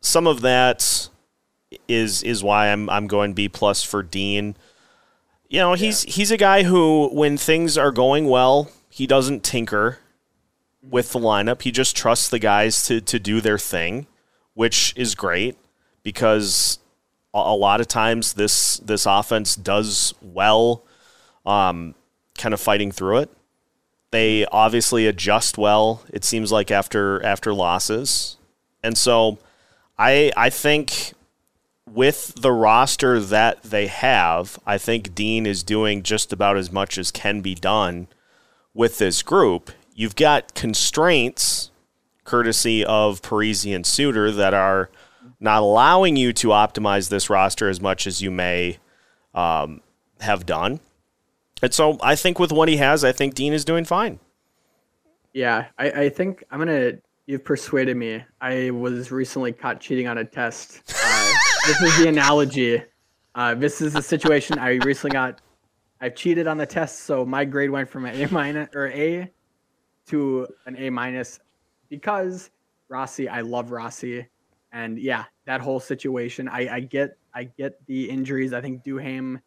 some 0.00 0.26
of 0.26 0.42
that 0.42 1.08
is 1.88 2.22
is 2.22 2.42
why 2.42 2.68
I'm 2.68 2.88
I'm 2.90 3.06
going 3.06 3.32
B 3.32 3.48
plus 3.48 3.82
for 3.82 4.02
Dean. 4.02 4.56
You 5.48 5.60
know, 5.60 5.74
he's 5.74 6.02
he's 6.02 6.30
a 6.30 6.36
guy 6.36 6.62
who 6.62 7.08
when 7.12 7.36
things 7.36 7.76
are 7.78 7.92
going 7.92 8.28
well, 8.28 8.70
he 8.88 9.06
doesn't 9.06 9.42
tinker 9.42 9.98
with 10.82 11.12
the 11.12 11.18
lineup. 11.18 11.62
He 11.62 11.70
just 11.70 11.96
trusts 11.96 12.28
the 12.28 12.38
guys 12.38 12.84
to 12.86 13.00
to 13.00 13.18
do 13.18 13.40
their 13.40 13.58
thing, 13.58 14.06
which 14.54 14.92
is 14.96 15.14
great 15.14 15.56
because 16.02 16.78
a, 17.34 17.38
a 17.38 17.56
lot 17.56 17.80
of 17.80 17.88
times 17.88 18.34
this 18.34 18.78
this 18.78 19.06
offense 19.06 19.56
does 19.56 20.14
well 20.20 20.84
um 21.44 21.94
kind 22.38 22.54
of 22.54 22.60
fighting 22.60 22.92
through 22.92 23.18
it. 23.18 23.30
They 24.10 24.44
obviously 24.46 25.06
adjust 25.06 25.56
well, 25.56 26.02
it 26.12 26.24
seems 26.24 26.52
like 26.52 26.70
after 26.70 27.24
after 27.24 27.54
losses. 27.54 28.36
And 28.82 28.96
so 28.96 29.38
I 29.98 30.32
I 30.36 30.50
think 30.50 31.12
with 31.90 32.34
the 32.40 32.52
roster 32.52 33.20
that 33.20 33.62
they 33.62 33.86
have, 33.86 34.58
I 34.66 34.78
think 34.78 35.14
Dean 35.14 35.46
is 35.46 35.62
doing 35.62 36.02
just 36.02 36.32
about 36.32 36.56
as 36.56 36.72
much 36.72 36.96
as 36.96 37.10
can 37.10 37.40
be 37.40 37.54
done 37.54 38.08
with 38.74 38.98
this 38.98 39.22
group. 39.22 39.70
You've 39.94 40.16
got 40.16 40.54
constraints, 40.54 41.70
courtesy 42.24 42.84
of 42.84 43.20
Parise 43.20 43.74
and 43.74 43.86
Suter 43.86 44.30
that 44.30 44.54
are 44.54 44.90
not 45.38 45.62
allowing 45.62 46.16
you 46.16 46.32
to 46.32 46.48
optimize 46.48 47.10
this 47.10 47.28
roster 47.28 47.68
as 47.68 47.80
much 47.80 48.06
as 48.06 48.22
you 48.22 48.30
may 48.30 48.78
um, 49.34 49.80
have 50.20 50.46
done. 50.46 50.80
And 51.62 51.74
so 51.74 51.98
I 52.02 52.16
think 52.16 52.38
with 52.38 52.52
what 52.52 52.68
he 52.68 52.78
has, 52.78 53.04
I 53.04 53.12
think 53.12 53.34
Dean 53.34 53.52
is 53.52 53.64
doing 53.64 53.84
fine. 53.84 54.18
Yeah, 55.32 55.66
I, 55.78 55.90
I 55.90 56.08
think 56.08 56.44
I'm 56.50 56.58
gonna. 56.58 56.94
You've 57.26 57.44
persuaded 57.44 57.96
me. 57.96 58.24
I 58.40 58.70
was 58.70 59.12
recently 59.12 59.52
caught 59.52 59.80
cheating 59.80 60.08
on 60.08 60.18
a 60.18 60.24
test. 60.24 60.82
Uh, 60.88 61.32
this 61.66 61.80
is 61.80 61.98
the 61.98 62.08
analogy. 62.08 62.82
Uh, 63.34 63.54
this 63.54 63.80
is 63.80 63.92
the 63.92 64.02
situation. 64.02 64.58
I 64.58 64.74
recently 64.84 65.12
got. 65.12 65.40
I 66.00 66.08
cheated 66.08 66.48
on 66.48 66.58
the 66.58 66.66
test, 66.66 67.00
so 67.00 67.24
my 67.24 67.44
grade 67.44 67.70
went 67.70 67.88
from 67.88 68.06
an 68.06 68.20
A 68.20 68.26
minus 68.32 68.68
or 68.74 68.88
A 68.88 69.30
to 70.06 70.48
an 70.66 70.76
A 70.76 70.90
minus 70.90 71.38
because 71.88 72.50
Rossi. 72.88 73.28
I 73.28 73.42
love 73.42 73.70
Rossi, 73.70 74.26
and 74.72 74.98
yeah, 74.98 75.24
that 75.46 75.60
whole 75.60 75.78
situation. 75.78 76.48
I, 76.48 76.74
I 76.74 76.80
get. 76.80 77.16
I 77.34 77.44
get 77.44 77.84
the 77.86 78.10
injuries. 78.10 78.52
I 78.52 78.60
think 78.60 78.84
Duhaime. 78.84 79.40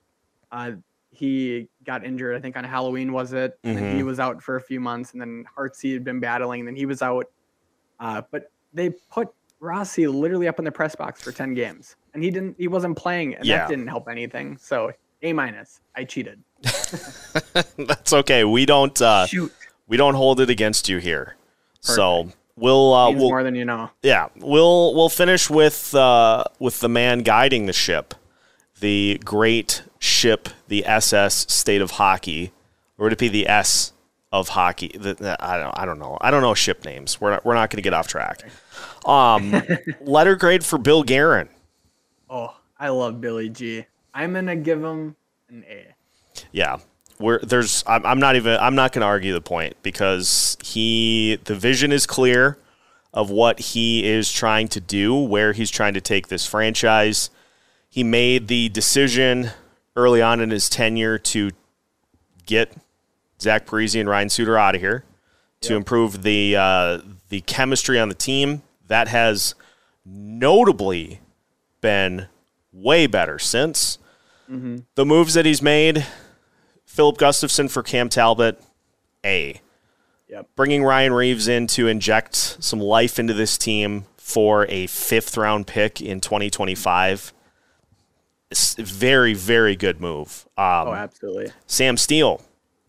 Uh, 0.50 0.72
he 1.10 1.70
got 1.86 2.06
injured. 2.06 2.36
I 2.36 2.40
think 2.40 2.58
on 2.58 2.64
Halloween 2.64 3.12
was 3.14 3.34
it? 3.34 3.58
And 3.64 3.78
then 3.78 3.96
he 3.96 4.04
was 4.04 4.20
out 4.20 4.42
for 4.42 4.56
a 4.56 4.62
few 4.62 4.80
months, 4.80 5.12
and 5.12 5.22
then 5.22 5.46
Hartsey 5.54 5.94
had 5.94 6.04
been 6.04 6.20
battling, 6.20 6.62
and 6.62 6.68
then 6.68 6.76
he 6.76 6.86
was 6.86 7.02
out. 7.02 7.26
Uh, 8.00 8.22
but 8.32 8.52
they 8.74 8.90
put 9.12 9.30
Rossi 9.60 10.08
literally 10.08 10.48
up 10.48 10.60
in 10.60 10.66
the 10.66 10.72
press 10.72 10.96
box 10.96 11.22
for 11.22 11.32
ten 11.32 11.54
games, 11.54 11.96
and 12.14 12.24
he 12.24 12.30
didn't. 12.32 12.56
He 12.58 12.68
wasn't 12.68 12.98
playing, 12.98 13.36
and 13.36 13.46
Yeah. 13.46 13.60
that 13.60 13.70
didn't 13.70 13.88
help 13.88 14.08
anything. 14.10 14.58
So 14.58 14.92
A 15.22 15.34
minus. 15.34 15.80
I 15.96 16.04
cheated. 16.04 16.44
That's 17.78 18.14
okay. 18.14 18.44
We 18.44 18.66
don't 18.66 19.00
uh, 19.02 19.26
Shoot, 19.28 19.54
we 19.88 19.98
don't 19.98 20.16
hold 20.16 20.40
it 20.40 20.50
against 20.50 20.90
you 20.90 20.98
here. 20.98 21.36
So 21.82 22.30
we'll 22.56 22.94
uh, 22.94 23.08
means 23.10 23.20
we'll 23.22 23.30
more 23.30 23.44
than 23.44 23.56
you 23.56 23.66
know. 23.66 23.92
yeah 24.02 24.30
we'll 24.38 24.94
we'll 24.96 25.10
finish 25.10 25.50
with 25.50 25.94
uh, 25.94 26.44
with 26.60 26.80
the 26.80 26.90
man 26.90 27.20
guiding 27.20 27.66
the 27.68 27.74
ship, 27.74 28.14
the 28.80 29.22
great 29.24 29.84
ship, 30.00 30.50
the 30.68 30.86
SS 30.86 31.46
State 31.54 31.82
of 31.82 31.92
Hockey, 31.92 32.52
or 32.98 33.04
would 33.06 33.14
it 33.14 33.20
be 33.20 33.28
the 33.30 33.48
S 33.48 33.94
of 34.40 34.50
hockey? 34.50 34.96
The, 34.98 35.38
I 35.40 35.58
don't 35.58 35.78
I 35.78 35.86
don't 35.86 36.00
know. 36.00 36.18
I 36.22 36.32
don't 36.32 36.42
know 36.42 36.54
ship 36.54 36.86
names. 36.86 37.20
We're 37.20 37.32
not, 37.32 37.46
we're 37.46 37.54
not 37.54 37.70
going 37.70 37.78
to 37.78 37.84
get 37.84 37.94
off 37.94 38.08
track. 38.08 38.44
Um, 39.06 39.54
letter 40.02 40.36
grade 40.36 40.64
for 40.64 40.78
Bill 40.78 41.04
Guerin. 41.04 41.50
Oh, 42.30 42.56
I 42.80 42.90
love 42.90 43.22
Billy 43.22 43.50
G. 43.50 43.86
I'm 44.14 44.34
gonna 44.34 44.56
give 44.56 44.84
him 44.84 45.16
an 45.50 45.64
A. 45.70 45.96
Yeah. 46.52 46.78
We're, 47.20 47.40
there's 47.40 47.84
I'm, 47.88 48.06
I'm 48.06 48.20
not 48.20 48.36
even 48.36 48.58
I'm 48.60 48.76
not 48.76 48.92
going 48.92 49.02
to 49.02 49.08
argue 49.08 49.32
the 49.32 49.42
point 49.42 49.78
because 49.82 50.58
he 50.62 51.40
the 51.46 51.56
vision 51.56 51.94
is 51.94 52.06
clear 52.06 52.58
of 53.14 53.30
what 53.30 53.60
he 53.60 54.06
is 54.06 54.32
trying 54.32 54.68
to 54.68 54.82
do, 54.82 55.16
where 55.16 55.54
he's 55.54 55.72
trying 55.72 55.94
to 55.94 56.02
take 56.02 56.28
this 56.28 56.46
franchise. 56.46 57.30
He 57.90 58.04
made 58.04 58.50
the 58.50 58.68
decision 58.68 59.52
early 59.96 60.22
on 60.22 60.42
in 60.42 60.50
his 60.50 60.70
tenure 60.70 61.18
to 61.18 61.52
get 62.46 62.76
Zach 63.42 63.66
Parise 63.66 64.00
and 64.00 64.10
Ryan 64.10 64.30
Suter 64.30 64.58
out 64.58 64.76
of 64.76 64.82
here 64.82 65.04
to 65.62 65.76
improve 65.76 66.24
the 66.24 66.56
uh, 66.56 67.00
the 67.30 67.42
chemistry 67.42 68.00
on 68.00 68.10
the 68.10 68.16
team. 68.16 68.62
That 68.88 69.08
has 69.08 69.56
notably 70.06 71.20
been 71.82 72.28
way 72.72 73.08
better 73.08 73.40
since 73.40 73.98
the 74.96 75.06
moves 75.06 75.34
that 75.34 75.46
he's 75.46 75.62
made. 75.62 76.06
Filip 76.86 77.18
Gustavsson 77.18 77.70
for 77.70 77.82
Cam 77.82 78.10
Talbot, 78.10 78.62
A. 79.26 79.60
Yep. 80.30 80.50
Bringing 80.56 80.84
Ryan 80.84 81.14
Reaves 81.14 81.48
in 81.48 81.66
to 81.68 81.88
inject 81.88 82.36
some 82.36 82.80
life 82.80 83.18
into 83.20 83.34
this 83.34 83.58
team 83.58 84.06
for 84.18 84.66
a 84.70 84.88
fifth 84.88 85.36
round 85.36 85.66
pick 85.68 86.00
in 86.02 86.20
2025. 86.22 87.34
It's 88.52 88.76
very, 88.76 89.34
very 89.34 89.76
good 89.76 90.00
move. 90.00 90.46
Um, 90.58 90.88
Oh, 90.90 90.94
absolutely. 90.94 91.52
Sam 91.66 91.98
Steel, 91.98 92.42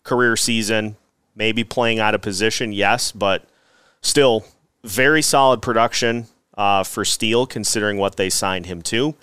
career 0.07 0.35
season, 0.35 0.95
maybe 1.35 1.63
playing 1.63 1.99
out 1.99 2.15
of 2.15 2.21
position, 2.21 2.71
yes, 2.71 3.11
but 3.11 3.43
still 4.01 4.45
very 4.83 5.21
solid 5.21 5.61
production 5.61 6.25
uh, 6.57 6.83
for 6.83 7.05
Steele 7.05 7.45
considering 7.45 7.97
what 7.97 8.15
they 8.15 8.29
signed 8.29 8.65
him 8.65 8.81
to. 8.83 9.13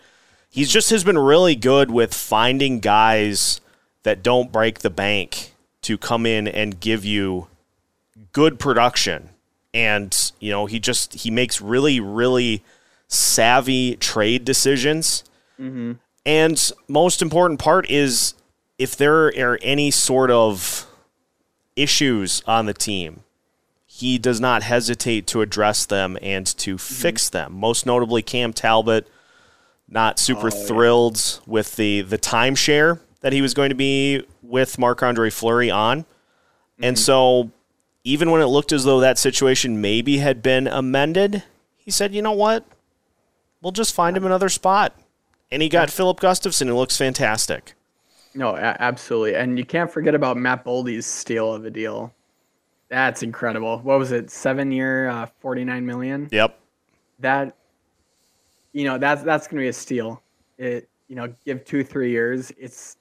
He's 0.50 0.70
just 0.70 0.90
has 0.90 1.02
been 1.02 1.18
really 1.18 1.56
good 1.56 1.90
with 1.90 2.14
finding 2.14 2.78
guys 2.78 3.60
that 4.04 4.22
don't 4.22 4.52
break 4.52 4.80
the 4.80 4.90
bank 4.90 5.52
to 5.82 5.98
come 5.98 6.26
in 6.26 6.46
and 6.46 6.78
give 6.78 7.04
you 7.04 7.48
good 8.32 8.58
production. 8.60 9.30
And, 9.72 10.32
you 10.38 10.52
know, 10.52 10.66
he 10.66 10.78
just 10.78 11.14
he 11.14 11.30
makes 11.30 11.60
really, 11.60 11.98
really 11.98 12.62
savvy 13.08 13.96
trade 13.96 14.44
decisions. 14.44 15.24
And 16.24 16.72
most 16.86 17.20
important 17.20 17.58
part 17.58 17.90
is 17.90 18.34
if 18.78 18.96
there 18.96 19.26
are 19.26 19.58
any 19.62 19.90
sort 19.90 20.30
of 20.30 20.86
issues 21.76 22.42
on 22.46 22.66
the 22.66 22.74
team, 22.74 23.20
he 23.86 24.18
does 24.18 24.40
not 24.40 24.62
hesitate 24.62 25.26
to 25.28 25.40
address 25.40 25.86
them 25.86 26.18
and 26.20 26.46
to 26.46 26.74
mm-hmm. 26.74 26.94
fix 26.94 27.28
them. 27.28 27.52
Most 27.52 27.86
notably, 27.86 28.22
Cam 28.22 28.52
Talbot, 28.52 29.08
not 29.88 30.18
super 30.18 30.48
oh, 30.48 30.50
thrilled 30.50 31.40
with 31.46 31.76
the 31.76 32.00
the 32.02 32.18
timeshare 32.18 33.00
that 33.20 33.32
he 33.32 33.40
was 33.40 33.54
going 33.54 33.68
to 33.68 33.74
be 33.74 34.24
with 34.42 34.78
Marc 34.78 35.02
Andre 35.02 35.30
Fleury 35.30 35.70
on, 35.70 36.06
and 36.80 36.96
mm-hmm. 36.96 37.02
so 37.02 37.50
even 38.02 38.30
when 38.30 38.40
it 38.40 38.46
looked 38.46 38.72
as 38.72 38.84
though 38.84 39.00
that 39.00 39.18
situation 39.18 39.80
maybe 39.80 40.18
had 40.18 40.42
been 40.42 40.66
amended, 40.66 41.44
he 41.76 41.90
said, 41.90 42.14
"You 42.14 42.22
know 42.22 42.32
what? 42.32 42.64
We'll 43.62 43.72
just 43.72 43.94
find 43.94 44.16
him 44.16 44.26
another 44.26 44.48
spot." 44.48 44.94
And 45.52 45.62
he 45.62 45.68
got 45.68 45.90
Filip 45.90 46.18
Gustavsson, 46.18 46.66
who 46.66 46.74
looks 46.74 46.96
fantastic. 46.96 47.74
No, 48.34 48.56
a- 48.56 48.76
absolutely. 48.80 49.36
And 49.36 49.58
you 49.58 49.64
can't 49.64 49.90
forget 49.90 50.14
about 50.14 50.36
Matt 50.36 50.64
Boldy's 50.64 51.06
steal 51.06 51.54
of 51.54 51.64
a 51.64 51.70
deal. 51.70 52.12
That's 52.88 53.22
incredible. 53.22 53.78
What 53.78 53.98
was 53.98 54.12
it? 54.12 54.30
Seven 54.30 54.70
year, 54.72 55.08
uh, 55.08 55.26
49 55.40 55.84
million? 55.86 56.28
Yep. 56.30 56.58
That, 57.20 57.56
you 58.72 58.84
know, 58.84 58.98
that's, 58.98 59.22
that's 59.22 59.46
going 59.46 59.58
to 59.58 59.64
be 59.64 59.68
a 59.68 59.72
steal. 59.72 60.22
It, 60.58 60.88
you 61.08 61.16
know, 61.16 61.32
give 61.44 61.64
two, 61.64 61.84
three 61.84 62.10
years. 62.10 62.52
It's, 62.58 62.96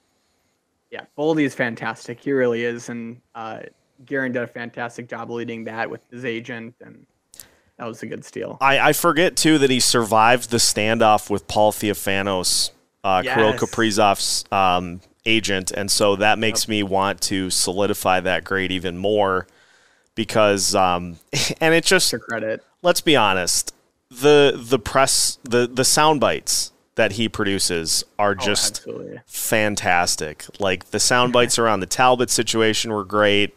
Yeah, 0.92 1.02
Boldy 1.18 1.44
is 1.46 1.56
fantastic. 1.56 2.20
He 2.20 2.32
really 2.32 2.64
is, 2.64 2.90
and 2.90 3.20
uh, 3.34 3.60
Guerin 4.06 4.32
did 4.32 4.44
a 4.44 4.48
fantastic 4.48 5.10
job 5.10 5.32
leading 5.32 5.64
that 5.66 5.90
with 5.90 6.02
his 6.12 6.26
agent, 6.26 6.76
and 6.82 7.06
that 7.78 7.86
was 7.86 8.04
a 8.04 8.06
good 8.06 8.24
steal. 8.24 8.58
I, 8.62 8.90
I 8.90 8.94
forget 8.94 9.36
too 9.36 9.58
that 9.60 9.70
he 9.70 9.80
survived 9.80 10.50
the 10.52 10.58
standoff 10.58 11.30
with 11.30 11.48
Paul 11.48 11.72
Theofanous, 11.72 12.72
uh, 13.04 13.22
Yes. 13.26 13.36
Kirill 13.36 13.54
Kaprizov's 13.54 14.46
um, 14.52 15.02
agent, 15.26 15.72
and 15.72 15.90
so 15.90 16.16
that 16.16 16.40
makes 16.40 16.68
me 16.68 16.84
want 16.84 17.22
to 17.22 17.50
solidify 17.50 18.20
that 18.22 18.44
grade 18.44 18.72
even 18.72 18.98
more 18.98 19.48
because, 20.16 20.76
um, 20.76 21.18
and 21.62 21.74
it 21.74 21.86
just 21.86 22.10
To 22.12 22.20
credit, 22.20 22.64
let's 22.82 23.02
be 23.02 23.16
honest, 23.16 23.74
the 24.10 24.54
the 24.56 24.80
press 24.80 25.40
the 25.44 25.68
the 25.68 25.86
sound 25.86 26.20
bites 26.20 26.72
that 26.96 27.14
he 27.14 27.28
produces 27.28 28.04
are 28.20 28.32
oh, 28.32 28.36
just 28.36 28.78
absolutely. 28.78 29.20
fantastic. 29.26 30.46
Like 30.60 30.92
the 30.92 31.00
sound 31.00 31.34
bites 31.34 31.58
around 31.58 31.80
the 31.80 31.88
Talbot 31.88 32.30
situation 32.30 32.92
were 32.92 33.04
great. 33.04 33.56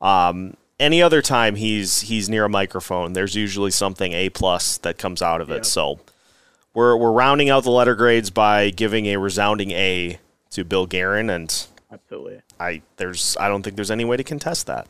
Um, 0.00 0.56
any 0.80 1.02
other 1.02 1.20
time 1.20 1.56
he's 1.56 2.02
he's 2.02 2.28
near 2.28 2.44
a 2.46 2.48
microphone, 2.48 3.12
there's 3.12 3.34
usually 3.34 3.70
something 3.70 4.12
A 4.12 4.30
plus 4.30 4.78
that 4.78 4.96
comes 4.96 5.20
out 5.20 5.40
of 5.40 5.50
it. 5.50 5.56
Yep. 5.56 5.66
So 5.66 6.00
we're 6.72 6.96
we're 6.96 7.12
rounding 7.12 7.50
out 7.50 7.64
the 7.64 7.70
letter 7.70 7.94
grades 7.94 8.30
by 8.30 8.70
giving 8.70 9.06
a 9.06 9.16
resounding 9.16 9.72
A 9.72 10.18
to 10.50 10.64
Bill 10.64 10.86
Guerin, 10.86 11.30
and 11.30 11.66
Absolutely. 11.90 12.40
I 12.60 12.82
there's 12.96 13.36
I 13.38 13.48
don't 13.48 13.62
think 13.62 13.76
there's 13.76 13.90
any 13.90 14.04
way 14.04 14.16
to 14.16 14.24
contest 14.24 14.66
that. 14.66 14.86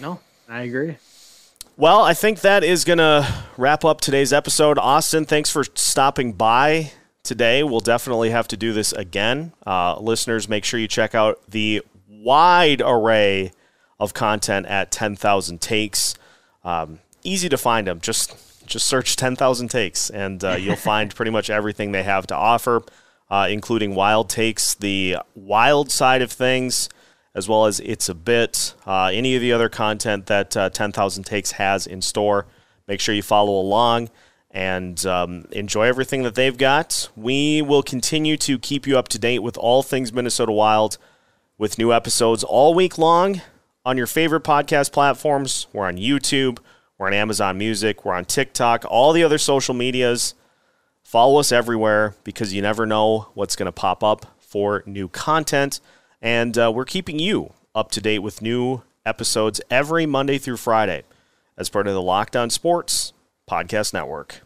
No, 0.00 0.20
I 0.48 0.62
agree. 0.62 0.96
Well, 1.78 2.00
I 2.00 2.14
think 2.14 2.40
that 2.40 2.64
is 2.64 2.86
going 2.86 2.98
to 2.98 3.26
wrap 3.58 3.84
up 3.84 4.00
today's 4.00 4.32
episode. 4.32 4.78
Austin, 4.78 5.26
thanks 5.26 5.50
for 5.50 5.62
stopping 5.74 6.32
by 6.32 6.92
today. 7.22 7.62
We'll 7.62 7.80
definitely 7.80 8.30
have 8.30 8.48
to 8.48 8.56
do 8.56 8.72
this 8.72 8.92
again. 8.92 9.52
Uh, 9.66 9.98
listeners, 10.00 10.48
make 10.48 10.64
sure 10.64 10.80
you 10.80 10.88
check 10.88 11.14
out 11.14 11.38
the 11.46 11.82
wide 12.08 12.80
array 12.82 13.52
of 14.00 14.14
content 14.14 14.64
at 14.66 14.90
10,000 14.90 15.60
Takes. 15.60 16.14
Um, 16.64 17.00
easy 17.24 17.50
to 17.50 17.58
find 17.58 17.86
them. 17.86 18.00
Just 18.00 18.34
just 18.66 18.86
search 18.86 19.14
10,000 19.14 19.68
Takes, 19.68 20.08
and 20.08 20.42
uh, 20.42 20.54
you'll 20.54 20.76
find 20.92 21.14
pretty 21.14 21.30
much 21.30 21.50
everything 21.50 21.92
they 21.92 22.02
have 22.04 22.26
to 22.28 22.34
offer, 22.34 22.82
uh, 23.30 23.48
including 23.50 23.94
Wild 23.94 24.28
Takes, 24.28 24.74
the 24.74 25.18
wild 25.34 25.90
side 25.90 26.22
of 26.22 26.30
things 26.32 26.88
as 27.36 27.46
well 27.48 27.66
as 27.66 27.80
It's 27.80 28.08
a 28.08 28.14
Bit, 28.14 28.74
uh, 28.86 29.10
any 29.12 29.34
of 29.34 29.42
the 29.42 29.52
other 29.52 29.68
content 29.68 30.26
that 30.26 30.56
uh, 30.56 30.70
10,000 30.70 31.24
Takes 31.24 31.52
has 31.52 31.86
in 31.86 32.00
store. 32.00 32.46
Make 32.88 32.98
sure 32.98 33.14
you 33.14 33.22
follow 33.22 33.60
along 33.60 34.08
and 34.50 35.04
um, 35.04 35.46
enjoy 35.52 35.82
everything 35.82 36.22
that 36.22 36.34
they've 36.34 36.56
got. 36.56 37.10
We 37.14 37.60
will 37.60 37.82
continue 37.82 38.38
to 38.38 38.58
keep 38.58 38.86
you 38.86 38.96
up 38.96 39.08
to 39.08 39.18
date 39.18 39.40
with 39.40 39.58
all 39.58 39.82
things 39.82 40.14
Minnesota 40.14 40.50
Wild 40.50 40.96
with 41.58 41.76
new 41.76 41.92
episodes 41.92 42.42
all 42.42 42.72
week 42.72 42.96
long 42.96 43.42
on 43.84 43.98
your 43.98 44.06
favorite 44.06 44.42
podcast 44.42 44.90
platforms. 44.90 45.66
We're 45.74 45.86
on 45.86 45.98
YouTube, 45.98 46.58
we're 46.96 47.08
on 47.08 47.12
Amazon 47.12 47.58
Music, 47.58 48.02
we're 48.02 48.14
on 48.14 48.24
TikTok, 48.24 48.86
all 48.88 49.12
the 49.12 49.22
other 49.22 49.38
social 49.38 49.74
medias. 49.74 50.34
Follow 51.16 51.40
us 51.40 51.50
everywhere 51.50 52.14
because 52.24 52.52
you 52.52 52.60
never 52.60 52.84
know 52.84 53.28
what's 53.32 53.56
going 53.56 53.64
to 53.64 53.72
pop 53.72 54.04
up 54.04 54.36
for 54.38 54.82
new 54.84 55.08
content. 55.08 55.80
And 56.20 56.58
uh, 56.58 56.70
we're 56.74 56.84
keeping 56.84 57.18
you 57.18 57.54
up 57.74 57.90
to 57.92 58.02
date 58.02 58.18
with 58.18 58.42
new 58.42 58.82
episodes 59.06 59.62
every 59.70 60.04
Monday 60.04 60.36
through 60.36 60.58
Friday 60.58 61.04
as 61.56 61.70
part 61.70 61.86
of 61.86 61.94
the 61.94 62.02
Locked 62.02 62.36
On 62.36 62.50
Sports 62.50 63.14
Podcast 63.48 63.94
Network. 63.94 64.42